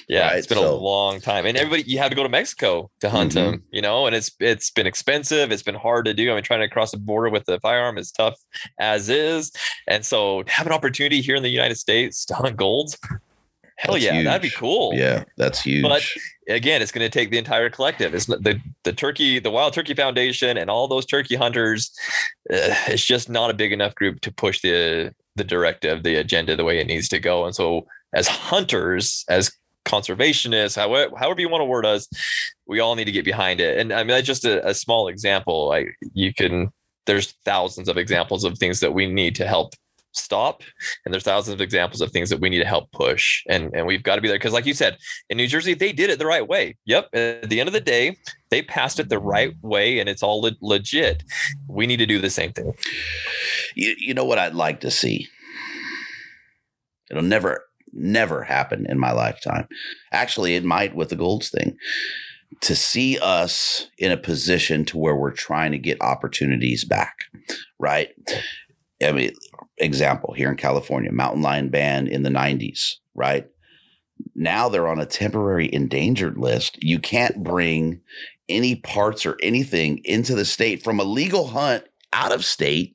[0.09, 2.29] Yeah, Right, it's been so- a long time, and everybody you have to go to
[2.29, 3.35] Mexico to hunt Mhm.
[3.35, 5.51] them, you know, and it's it's been expensive.
[5.51, 6.31] It's been hard to do.
[6.31, 8.35] I mean, trying to cross the border with a firearm is tough
[8.79, 9.51] as is,
[9.89, 12.99] and so to have an opportunity here in the United States to hunt Goulds,
[13.79, 14.93] hell That's yeah, that'd be cool.
[14.95, 15.83] Yeah, that's huge.
[15.83, 16.03] But
[16.49, 18.15] again, it's going to take the entire collective.
[18.15, 21.91] It's not the the turkey, the Wild Turkey Foundation, and all those turkey hunters.
[22.53, 26.57] Uh, it's just not a big enough group to push the the directive, the agenda,
[26.57, 27.45] the way it needs to go.
[27.45, 29.51] And so, as hunters, as
[29.85, 32.09] conservationists, however, however you want to word us,
[32.67, 33.79] we all need to get behind it.
[33.79, 35.69] And I mean, that's just a, a small example.
[35.69, 36.71] Like you can,
[37.07, 39.75] there's thousands of examples of things that we need to help
[40.17, 40.63] stop
[41.05, 43.87] and there's thousands of examples of things that we need to help push and and
[43.87, 44.97] we've got to be there because like you said
[45.29, 46.77] in New Jersey, they did it the right way.
[46.87, 47.09] Yep.
[47.15, 48.17] At the end of the day,
[48.51, 51.23] they passed it the right way and it's all le- legit.
[51.69, 52.73] We need to do the same thing.
[53.75, 55.29] you, you know what I'd like to see?
[57.11, 59.69] It'll never, never happen in my lifetime.
[60.13, 61.77] Actually, it might with the Goulds thing.
[62.61, 67.17] To see us in a position to where we're trying to get opportunities back,
[67.81, 68.11] right?
[69.03, 69.33] I mean,
[69.79, 73.47] example here in California, mountain lion ban in the 90s, right?
[74.35, 76.83] Now they're on a temporary endangered list.
[76.83, 78.01] You can't bring
[78.49, 82.95] any parts or anything into the state from a legal hunt out of state,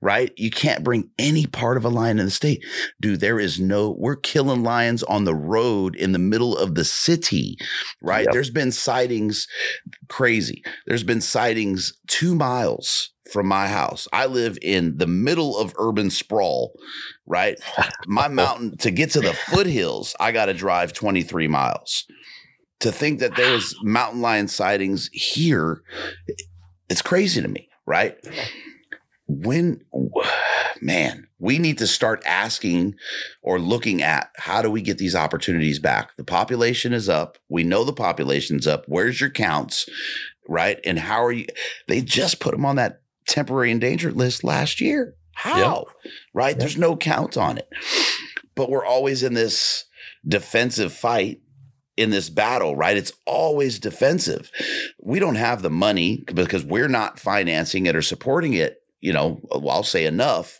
[0.00, 0.32] right?
[0.36, 2.64] You can't bring any part of a lion in the state.
[3.00, 6.84] Dude, there is no, we're killing lions on the road in the middle of the
[6.84, 7.58] city,
[8.00, 8.24] right?
[8.24, 8.32] Yep.
[8.32, 9.46] There's been sightings
[10.08, 10.64] crazy.
[10.86, 14.06] There's been sightings two miles from my house.
[14.12, 16.74] I live in the middle of urban sprawl,
[17.26, 17.58] right?
[18.06, 22.06] My mountain to get to the foothills, I got to drive 23 miles.
[22.80, 25.82] To think that there was mountain lion sightings here,
[26.90, 28.16] it's crazy to me, right?
[29.26, 29.80] When,
[30.82, 32.96] man, we need to start asking
[33.42, 36.14] or looking at how do we get these opportunities back?
[36.16, 37.38] The population is up.
[37.48, 38.84] We know the population's up.
[38.86, 39.88] Where's your counts,
[40.46, 40.78] right?
[40.84, 41.46] And how are you?
[41.88, 45.14] They just put them on that temporary endangered list last year.
[45.34, 45.86] How?
[46.32, 46.58] Right?
[46.58, 47.68] There's no count on it.
[48.54, 49.84] But we're always in this
[50.26, 51.40] defensive fight
[51.96, 52.96] in this battle, right?
[52.96, 54.50] It's always defensive.
[55.00, 59.40] We don't have the money because we're not financing it or supporting it, you know,
[59.50, 60.58] well, I'll say enough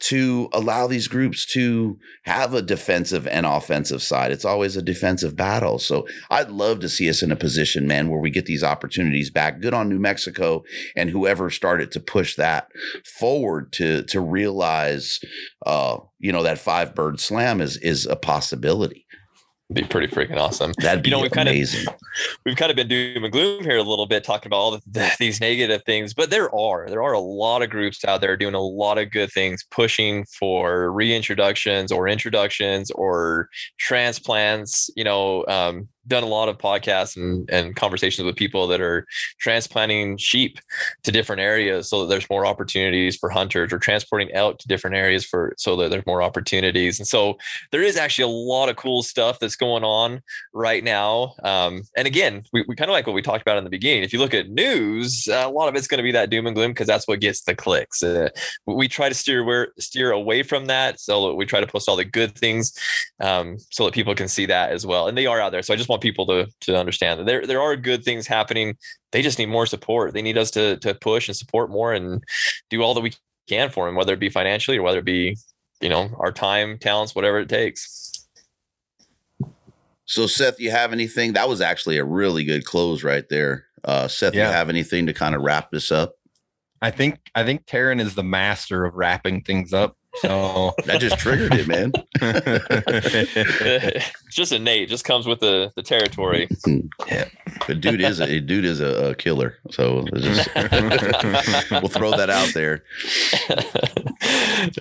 [0.00, 4.30] to allow these groups to have a defensive and offensive side.
[4.30, 5.78] It's always a defensive battle.
[5.78, 9.30] So I'd love to see us in a position, man, where we get these opportunities
[9.30, 9.60] back.
[9.60, 10.62] Good on New Mexico
[10.94, 12.68] and whoever started to push that
[13.04, 15.20] forward to to realize
[15.66, 19.06] uh, you know, that five bird slam is is a possibility.
[19.70, 20.72] Be pretty freaking awesome.
[20.78, 21.86] That'd be You know, we've kind of- amazing.
[22.46, 24.80] We've kind of been doom and gloom here a little bit, talking about all the,
[24.86, 28.36] the, these negative things, but there are there are a lot of groups out there
[28.36, 34.90] doing a lot of good things, pushing for reintroductions or introductions or transplants.
[34.96, 39.06] You know, um, done a lot of podcasts and, and conversations with people that are
[39.38, 40.58] transplanting sheep
[41.04, 44.96] to different areas so that there's more opportunities for hunters or transporting elk to different
[44.96, 46.98] areas for so that there's more opportunities.
[46.98, 47.38] And so
[47.70, 50.22] there is actually a lot of cool stuff that's going on
[50.52, 51.34] right now.
[51.42, 54.02] Um, and again, we, we kind of like what we talked about in the beginning.
[54.02, 56.56] If you look at news, a lot of it's going to be that doom and
[56.56, 58.02] gloom because that's what gets the clicks.
[58.02, 58.30] Uh,
[58.66, 61.96] we try to steer where steer away from that, so we try to post all
[61.96, 62.78] the good things,
[63.20, 65.08] um, so that people can see that as well.
[65.08, 65.62] And they are out there.
[65.62, 68.76] So I just want people to to understand that there there are good things happening.
[69.12, 70.14] They just need more support.
[70.14, 72.22] They need us to to push and support more and
[72.70, 73.12] do all that we
[73.48, 75.36] can for them, whether it be financially or whether it be
[75.80, 78.08] you know our time, talents, whatever it takes.
[80.08, 81.34] So, Seth, you have anything?
[81.34, 83.66] That was actually a really good close right there.
[83.84, 86.14] Uh, Seth, you have anything to kind of wrap this up?
[86.80, 89.97] I think I think Terron is the master of wrapping things up.
[90.20, 91.92] So That just triggered it, man.
[93.34, 94.88] it's just innate.
[94.88, 96.48] Just comes with the the territory.
[97.66, 99.58] The dude is a dude is a, a killer.
[99.70, 100.54] So it's just,
[101.70, 102.84] we'll throw that out there.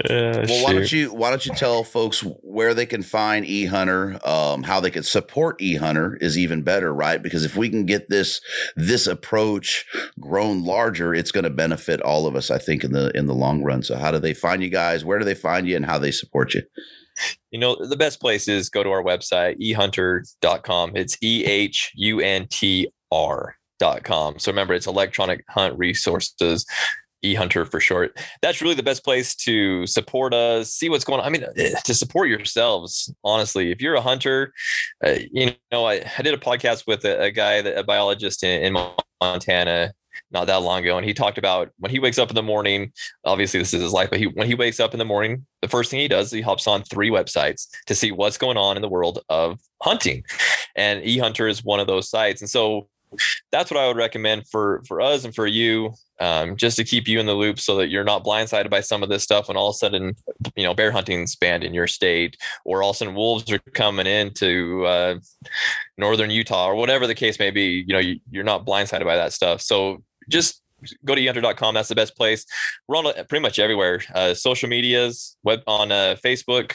[0.10, 4.26] Uh, well, why don't you why don't you tell folks where they can find EHUNTR,
[4.26, 7.22] um, how they can support EHUNTR is even better, right?
[7.22, 8.42] Because if we can get this
[8.76, 9.86] this approach
[10.20, 13.36] grown larger, it's going to benefit all of us, I think, in the in the
[13.36, 13.84] long run.
[13.84, 15.06] So, how do they find you guys?
[15.06, 16.64] Where do they find you, and how they support you?
[17.52, 20.96] You know, the best place is go to our website, ehunter.com.
[20.96, 24.40] It's E H U N T R.com.
[24.40, 26.66] So remember, it's electronic hunt resources,
[27.24, 28.18] EHUNTR for short.
[28.42, 31.26] That's really the best place to support us, see what's going on.
[31.26, 33.72] I mean, eh, to support yourselves, honestly.
[33.72, 34.54] If you're a hunter,
[35.06, 38.44] uh, you know, I, I did a podcast with a, a guy, that, a biologist
[38.44, 38.88] in, in
[39.22, 39.94] Montana
[40.32, 42.92] not that long ago and he talked about when he wakes up in the morning
[43.26, 45.68] obviously this is his life but he when he wakes up in the morning the
[45.68, 48.82] first thing he does he hops on three websites to see what's going on in
[48.82, 50.24] the world of hunting.
[50.76, 52.42] And EHUNTR is one of those sites.
[52.42, 52.88] And so
[53.52, 57.08] that's what i would recommend for for us and for you um, just to keep
[57.08, 59.58] you in the loop so that you're not blindsided by some of this stuff when
[59.58, 60.16] all of a sudden
[60.56, 63.60] you know bear hunting's banned in your state or all of a sudden wolves are
[63.74, 65.16] coming into uh,
[65.98, 69.16] northern utah or whatever the case may be you know you, you're not blindsided by
[69.16, 69.62] that stuff.
[69.62, 70.62] So just
[71.06, 72.46] go to ehunter.com that's the best place.
[72.88, 74.02] We're on uh, pretty much everywhere.
[74.14, 76.74] Uh, social medias web on uh, facebook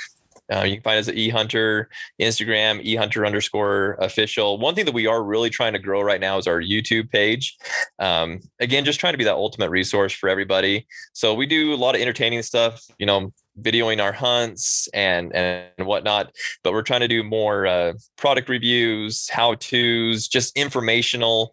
[0.52, 1.86] uh, you can find us at ehunter
[2.20, 4.58] instagram ehunter underscore official.
[4.58, 7.56] One thing that we are really trying to grow right now is our youtube page.
[7.98, 10.86] Um, again just trying to be that ultimate resource for everybody.
[11.12, 15.86] So we do a lot of entertaining stuff you know videoing our hunts and and
[15.86, 21.52] whatnot but we're trying to do more uh, product reviews how to's just informational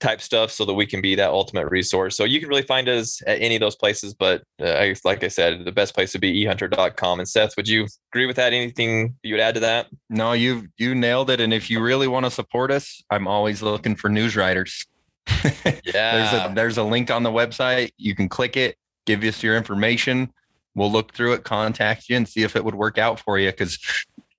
[0.00, 2.88] type stuff so that we can be that ultimate resource so you can really find
[2.88, 6.20] us at any of those places but uh, like i said the best place would
[6.20, 9.86] be ehunter.com and seth would you agree with that anything you would add to that
[10.08, 11.40] No, you you nailed it.
[11.40, 14.86] And if you really want to support us, I'm always looking for news writers.
[15.42, 17.90] there's yeah a there's a link on the website.
[17.96, 18.76] You can click it,
[19.06, 20.32] give us your information.
[20.78, 23.50] We'll look through it, contact you, and see if it would work out for you.
[23.50, 23.78] Because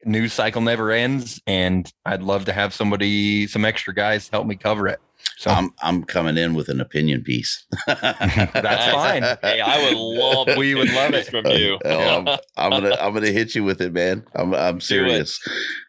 [0.06, 4.56] news cycle never ends, and I'd love to have somebody, some extra guys, help me
[4.56, 4.99] cover it.
[5.38, 7.66] So I'm I'm coming in with an opinion piece.
[7.88, 9.24] That's fine.
[9.41, 11.28] hey i would love We would love it.
[11.28, 14.26] from you Oh, I'm, I'm gonna I'm gonna hit you with it, man.
[14.36, 15.40] I'm I'm serious.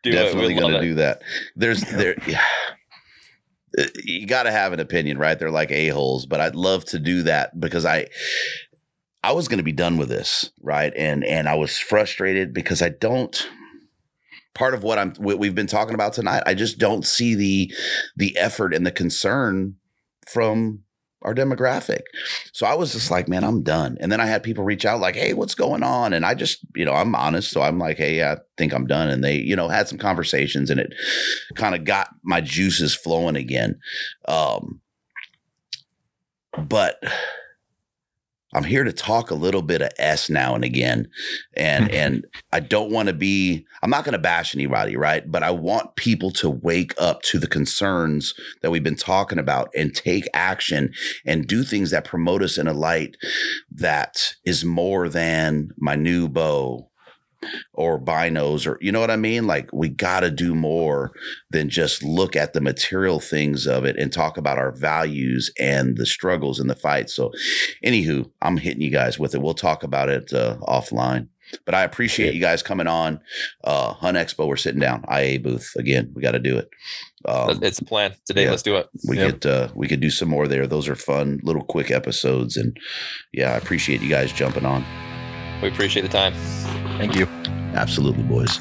[0.02, 0.14] Do it.
[0.14, 1.22] Definitely gonna do that.
[1.56, 2.16] There's there.
[2.26, 2.44] Yeah.
[3.78, 5.38] Uh, you got to have an opinion, right?
[5.38, 8.08] They're like a holes, but I'd love to do that because I,
[9.22, 10.92] I was going to be done with this, right?
[10.96, 13.48] And and I was frustrated because I don't.
[14.54, 17.72] Part of what I'm what we've been talking about tonight, I just don't see the
[18.16, 19.76] the effort and the concern
[20.28, 20.84] from
[21.22, 22.00] our demographic.
[22.52, 23.98] So I was just like, man, I'm done.
[24.00, 26.12] And then I had people reach out like, hey, what's going on?
[26.14, 27.50] And I just, you know, I'm honest.
[27.50, 29.10] So I'm like, hey, I think I'm done.
[29.10, 30.94] And they, you know, had some conversations and it
[31.56, 33.78] kind of got my juices flowing again.
[34.26, 34.80] Um,
[36.58, 37.02] but
[38.52, 41.08] I'm here to talk a little bit of S now and again.
[41.56, 41.94] And mm-hmm.
[41.94, 45.30] and I don't want to be I'm not going to bash anybody, right?
[45.30, 49.70] But I want people to wake up to the concerns that we've been talking about
[49.76, 50.92] and take action
[51.24, 53.16] and do things that promote us in a light
[53.70, 56.89] that is more than my new bow
[57.72, 59.46] or binos or you know what I mean?
[59.46, 61.12] Like we got to do more
[61.50, 65.96] than just look at the material things of it and talk about our values and
[65.96, 67.14] the struggles and the fights.
[67.14, 67.32] So,
[67.84, 69.42] anywho, I'm hitting you guys with it.
[69.42, 71.28] We'll talk about it uh, offline.
[71.66, 73.20] But I appreciate you guys coming on.
[73.64, 75.04] Uh, Hunt Expo, we're sitting down.
[75.12, 76.12] IA booth again.
[76.14, 76.68] We got to do it.
[77.24, 78.50] Um, it's a plan today yeah.
[78.50, 79.40] let's do it we Yep.
[79.42, 80.66] could uh, we could do some more there.
[80.66, 82.76] Those are fun little quick episodes, and
[83.32, 84.84] yeah, I appreciate you guys jumping on.
[85.62, 86.34] We appreciate the time
[87.00, 87.26] thank you.
[87.74, 88.58] Absolutely, boys.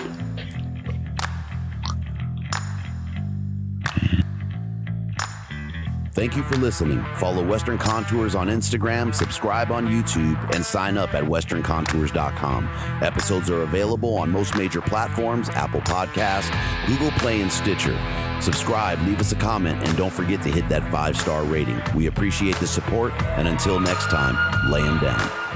[6.14, 7.04] Thank you for listening.
[7.16, 12.70] Follow Western Contours on Instagram, subscribe on YouTube, and sign up at westerncontours.com.
[13.02, 16.52] Episodes are available on most major platforms Apple Podcasts,
[16.88, 17.98] Google Play, and Stitcher.
[18.42, 21.82] Subscribe, leave us a comment, and don't forget to hit that five star rating.
[21.96, 24.36] We appreciate the support, and until next time,
[24.70, 25.49] lay 'em down.